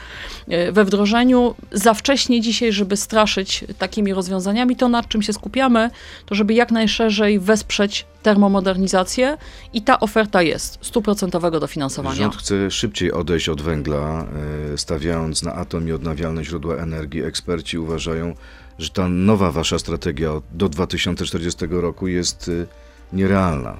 y, 0.51 0.71
we 0.71 0.85
wdrożeniu. 0.85 1.55
Za 1.71 1.93
wcześnie 1.93 2.41
dzisiaj, 2.41 2.71
żeby 2.71 2.97
straszyć 2.97 3.65
takimi 3.77 4.13
rozwiązaniami, 4.13 4.75
to 4.75 4.89
nad 4.89 5.07
czym 5.07 5.21
się 5.21 5.33
skupiamy, 5.33 5.89
to 6.25 6.35
żeby 6.35 6.53
jak 6.53 6.71
najszerzej 6.71 7.39
wesprzeć 7.39 8.05
termomodernizację 8.23 9.37
i 9.73 9.81
ta 9.81 9.99
oferta 9.99 10.41
jest 10.41 10.77
stuprocentowego 10.81 11.59
dofinansowania. 11.59 12.15
Rząd 12.15 12.35
chce 12.35 12.71
szybciej 12.71 13.11
odejść 13.11 13.49
od 13.49 13.61
węgla, 13.61 14.27
stawiając 14.75 15.43
na 15.43 15.53
atom 15.53 15.87
i 15.87 15.91
odnawialne 15.91 16.43
źródła 16.43 16.75
energii. 16.75 17.23
Eksperci 17.23 17.77
uważają, 17.77 18.35
że 18.79 18.89
ta 18.89 19.09
nowa 19.09 19.51
wasza 19.51 19.79
strategia 19.79 20.41
do 20.51 20.69
2040 20.69 21.65
roku 21.69 22.07
jest 22.07 22.49
e, 22.49 23.15
nierealna. 23.15 23.77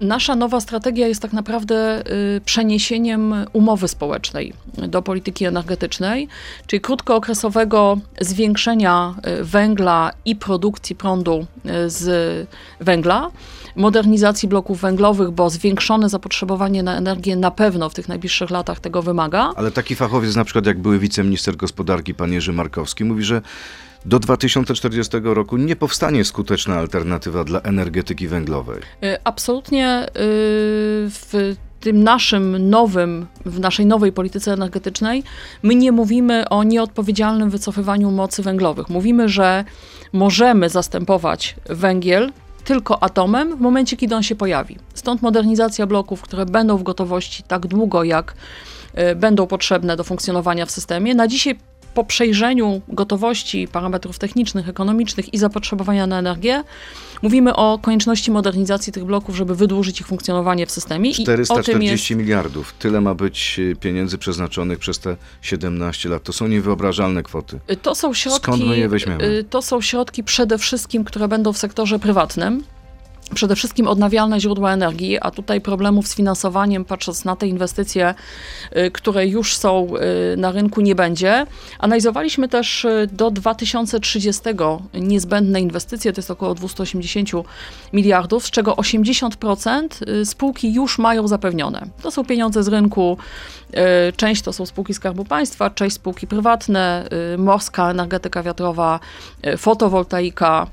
Nasza 0.00 0.36
nowa 0.36 0.60
strategia 0.60 1.08
jest 1.08 1.22
tak 1.22 1.32
naprawdę 1.32 2.02
y, 2.36 2.40
przeniesieniem 2.44 3.34
umowy 3.52 3.88
społecznej 3.88 4.52
do 4.88 5.02
polityki 5.02 5.44
energetycznej, 5.44 6.28
czyli 6.66 6.80
krótkookresowego 6.80 7.98
zwiększenia 8.20 9.14
y, 9.40 9.44
węgla 9.44 10.12
i 10.24 10.36
produkcji 10.36 10.96
prądu 10.96 11.46
y, 11.66 11.90
z 11.90 12.48
węgla, 12.80 13.30
modernizacji 13.76 14.48
bloków 14.48 14.80
węglowych, 14.80 15.30
bo 15.30 15.50
zwiększone 15.50 16.08
zapotrzebowanie 16.08 16.82
na 16.82 16.96
energię 16.96 17.36
na 17.36 17.50
pewno 17.50 17.88
w 17.88 17.94
tych 17.94 18.08
najbliższych 18.08 18.50
latach 18.50 18.80
tego 18.80 19.02
wymaga. 19.02 19.52
Ale 19.56 19.70
taki 19.70 19.94
fachowiec, 19.94 20.36
na 20.36 20.44
przykład 20.44 20.66
jak 20.66 20.78
były 20.78 20.98
wiceminister 20.98 21.56
gospodarki 21.56 22.14
pan 22.14 22.32
Jerzy 22.32 22.52
Markowski, 22.52 23.04
mówi, 23.04 23.24
że 23.24 23.42
do 24.04 24.18
2040 24.18 25.16
roku 25.22 25.56
nie 25.56 25.76
powstanie 25.76 26.24
skuteczna 26.24 26.74
alternatywa 26.74 27.44
dla 27.44 27.60
energetyki 27.60 28.28
węglowej. 28.28 28.80
Y, 29.04 29.16
Absolutnie 29.24 30.06
y, 30.06 30.10
w 31.10 31.54
tym 31.80 32.04
naszym 32.04 32.70
nowym, 32.70 33.26
w 33.46 33.60
naszej 33.60 33.86
nowej 33.86 34.12
polityce 34.12 34.52
energetycznej, 34.52 35.22
my 35.62 35.74
nie 35.74 35.92
mówimy 35.92 36.48
o 36.48 36.62
nieodpowiedzialnym 36.62 37.50
wycofywaniu 37.50 38.10
mocy 38.10 38.42
węglowych. 38.42 38.88
Mówimy, 38.88 39.28
że 39.28 39.64
możemy 40.12 40.68
zastępować 40.68 41.56
węgiel 41.68 42.32
tylko 42.64 43.02
atomem 43.02 43.56
w 43.56 43.60
momencie, 43.60 43.96
kiedy 43.96 44.16
on 44.16 44.22
się 44.22 44.34
pojawi. 44.36 44.76
Stąd 44.94 45.22
modernizacja 45.22 45.86
bloków, 45.86 46.22
które 46.22 46.46
będą 46.46 46.76
w 46.76 46.82
gotowości 46.82 47.42
tak 47.42 47.66
długo, 47.66 48.04
jak 48.04 48.34
y, 48.98 49.14
będą 49.14 49.46
potrzebne 49.46 49.96
do 49.96 50.04
funkcjonowania 50.04 50.66
w 50.66 50.70
systemie. 50.70 51.14
Na 51.14 51.28
dzisiaj 51.28 51.58
po 51.94 52.04
przejrzeniu 52.04 52.80
gotowości 52.88 53.68
parametrów 53.72 54.18
technicznych, 54.18 54.68
ekonomicznych 54.68 55.34
i 55.34 55.38
zapotrzebowania 55.38 56.06
na 56.06 56.18
energię, 56.18 56.62
mówimy 57.22 57.56
o 57.56 57.78
konieczności 57.82 58.30
modernizacji 58.30 58.92
tych 58.92 59.04
bloków, 59.04 59.36
żeby 59.36 59.54
wydłużyć 59.54 60.00
ich 60.00 60.06
funkcjonowanie 60.06 60.66
w 60.66 60.70
systemie. 60.70 61.10
I 61.10 61.22
o 61.22 61.26
tym 61.26 61.44
440 61.44 62.12
jest, 62.14 62.20
miliardów. 62.22 62.74
Tyle 62.78 63.00
ma 63.00 63.14
być 63.14 63.60
e, 63.72 63.76
pieniędzy 63.76 64.18
przeznaczonych 64.18 64.78
przez 64.78 64.98
te 64.98 65.16
17 65.42 66.08
lat. 66.08 66.22
To 66.22 66.32
są 66.32 66.48
niewyobrażalne 66.48 67.22
kwoty. 67.22 67.58
to 67.82 67.94
są 67.94 68.14
środki, 68.14 68.42
Skąd 68.42 68.64
my 68.66 68.78
je 68.78 68.88
weźmiemy? 68.88 69.24
y, 69.24 69.44
To 69.44 69.62
są 69.62 69.80
środki 69.80 70.24
przede 70.24 70.58
wszystkim, 70.58 71.04
które 71.04 71.28
będą 71.28 71.52
w 71.52 71.58
sektorze 71.58 71.98
prywatnym. 71.98 72.64
Przede 73.34 73.56
wszystkim 73.56 73.88
odnawialne 73.88 74.40
źródła 74.40 74.72
energii, 74.72 75.18
a 75.20 75.30
tutaj 75.30 75.60
problemów 75.60 76.08
z 76.08 76.14
finansowaniem, 76.14 76.84
patrząc 76.84 77.24
na 77.24 77.36
te 77.36 77.46
inwestycje, 77.46 78.14
y, 78.76 78.90
które 78.90 79.26
już 79.26 79.56
są 79.56 79.88
y, 80.32 80.36
na 80.36 80.52
rynku, 80.52 80.80
nie 80.80 80.94
będzie. 80.94 81.46
Analizowaliśmy 81.78 82.48
też 82.48 82.84
y, 82.84 83.08
do 83.12 83.30
2030 83.30 84.42
niezbędne 84.94 85.60
inwestycje, 85.60 86.12
to 86.12 86.18
jest 86.18 86.30
około 86.30 86.54
280 86.54 87.30
miliardów, 87.92 88.46
z 88.46 88.50
czego 88.50 88.74
80% 88.74 90.08
y, 90.08 90.26
spółki 90.26 90.74
już 90.74 90.98
mają 90.98 91.28
zapewnione. 91.28 91.86
To 92.02 92.10
są 92.10 92.24
pieniądze 92.24 92.62
z 92.62 92.68
rynku, 92.68 93.18
część 94.16 94.42
to 94.42 94.52
są 94.52 94.66
spółki 94.66 94.94
Skarbu 94.94 95.24
Państwa, 95.24 95.70
część 95.70 95.96
spółki 95.96 96.26
prywatne, 96.26 97.08
y, 97.34 97.38
morska 97.38 97.90
energetyka 97.90 98.42
wiatrowa, 98.42 99.00
y, 99.46 99.56
fotowoltaika, 99.56 100.66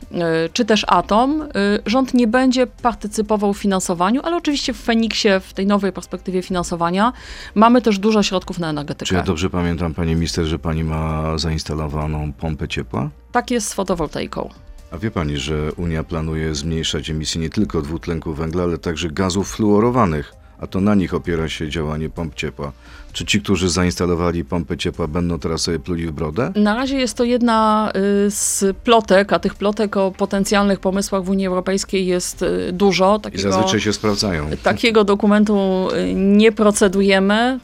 czy 0.53 0.65
też 0.65 0.85
atom. 0.87 1.43
Rząd 1.85 2.13
nie 2.13 2.27
będzie 2.27 2.67
partycypował 2.67 3.53
w 3.53 3.57
finansowaniu, 3.57 4.21
ale 4.23 4.37
oczywiście 4.37 4.73
w 4.73 4.77
Feniksie, 4.77 5.29
w 5.41 5.53
tej 5.53 5.67
nowej 5.67 5.91
perspektywie 5.91 6.41
finansowania, 6.41 7.13
mamy 7.55 7.81
też 7.81 7.99
dużo 7.99 8.23
środków 8.23 8.59
na 8.59 8.69
energetykę. 8.69 9.05
Czy 9.05 9.15
ja 9.15 9.23
dobrze 9.23 9.49
pamiętam, 9.49 9.93
pani 9.93 10.15
minister, 10.15 10.45
że 10.45 10.59
pani 10.59 10.83
ma 10.83 11.37
zainstalowaną 11.37 12.33
pompę 12.33 12.67
ciepła? 12.67 13.09
Tak 13.31 13.51
jest 13.51 13.67
z 13.67 13.73
fotowoltaiką. 13.73 14.49
A 14.91 14.97
wie 14.97 15.11
pani, 15.11 15.37
że 15.37 15.71
Unia 15.73 16.03
planuje 16.03 16.55
zmniejszać 16.55 17.09
emisję 17.09 17.41
nie 17.41 17.49
tylko 17.49 17.81
dwutlenku 17.81 18.33
węgla, 18.33 18.63
ale 18.63 18.77
także 18.77 19.09
gazów 19.09 19.51
fluorowanych, 19.51 20.33
a 20.59 20.67
to 20.67 20.81
na 20.81 20.95
nich 20.95 21.13
opiera 21.13 21.49
się 21.49 21.69
działanie 21.69 22.09
pomp 22.09 22.35
ciepła. 22.35 22.71
Czy 23.13 23.25
ci, 23.25 23.41
którzy 23.41 23.69
zainstalowali 23.69 24.45
pompy 24.45 24.77
ciepła, 24.77 25.07
będą 25.07 25.39
teraz 25.39 25.61
sobie 25.61 25.79
pluli 25.79 26.07
w 26.07 26.11
brodę? 26.11 26.51
Na 26.55 26.75
razie 26.75 26.97
jest 26.97 27.17
to 27.17 27.23
jedna 27.23 27.91
y, 28.27 28.31
z 28.31 28.77
plotek, 28.77 29.33
a 29.33 29.39
tych 29.39 29.55
plotek 29.55 29.97
o 29.97 30.11
potencjalnych 30.11 30.79
pomysłach 30.79 31.23
w 31.23 31.29
Unii 31.29 31.47
Europejskiej 31.47 32.07
jest 32.07 32.41
y, 32.41 32.71
dużo. 32.73 33.15
I 33.17 33.21
Takiego, 33.21 33.51
zazwyczaj 33.51 33.79
się 33.79 33.93
sprawdzają. 33.93 34.49
takiego 34.63 35.03
dokumentu 35.03 35.87
y, 35.93 36.13
nie 36.13 36.51
procedujemy. 36.51 37.59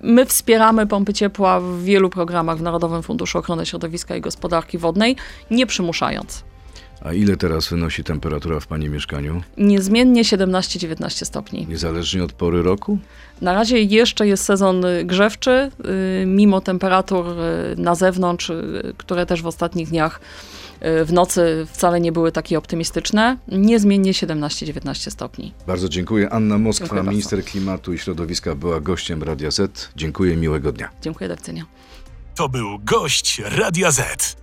My 0.00 0.26
wspieramy 0.26 0.86
pompy 0.86 1.12
ciepła 1.12 1.60
w 1.60 1.82
wielu 1.82 2.10
programach 2.10 2.58
w 2.58 2.62
Narodowym 2.62 3.02
Funduszu 3.02 3.38
Ochrony 3.38 3.66
Środowiska 3.66 4.16
i 4.16 4.20
Gospodarki 4.20 4.78
Wodnej, 4.78 5.16
nie 5.50 5.66
przymuszając. 5.66 6.44
A 7.04 7.12
ile 7.12 7.36
teraz 7.36 7.68
wynosi 7.68 8.04
temperatura 8.04 8.60
w 8.60 8.66
pani 8.66 8.88
mieszkaniu? 8.88 9.42
Niezmiennie 9.58 10.22
17-19 10.24 11.24
stopni. 11.24 11.66
Niezależnie 11.68 12.24
od 12.24 12.32
pory 12.32 12.62
roku? 12.62 12.98
Na 13.40 13.52
razie 13.52 13.80
jeszcze 13.80 14.26
jest 14.26 14.44
sezon 14.44 14.84
grzewczy, 15.04 15.70
y, 16.22 16.26
mimo 16.26 16.60
temperatur 16.60 17.26
y, 17.26 17.76
na 17.76 17.94
zewnątrz, 17.94 18.50
y, 18.50 18.94
które 18.96 19.26
też 19.26 19.42
w 19.42 19.46
ostatnich 19.46 19.88
dniach 19.88 20.20
w 21.04 21.12
nocy 21.12 21.66
wcale 21.72 22.00
nie 22.00 22.12
były 22.12 22.32
takie 22.32 22.58
optymistyczne. 22.58 23.36
Niezmiennie 23.48 24.12
17-19 24.12 25.10
stopni. 25.10 25.52
Bardzo 25.66 25.88
dziękuję. 25.88 26.30
Anna 26.30 26.58
Moskwa, 26.58 26.84
Dziękuję 26.84 26.98
bardzo. 26.98 27.10
minister 27.10 27.44
klimatu 27.44 27.92
i 27.92 27.98
środowiska, 27.98 28.54
była 28.54 28.80
gościem 28.80 29.22
Radia 29.22 29.50
Z. 29.50 29.90
Dziękuję, 29.96 30.36
miłego 30.36 30.72
dnia. 30.72 30.90
Dziękuję, 31.02 31.28
do 31.28 31.36
widzenia. 31.36 31.64
To 32.34 32.48
był 32.48 32.78
gość 32.78 33.42
Radia 33.44 33.90
Z. 33.90 34.41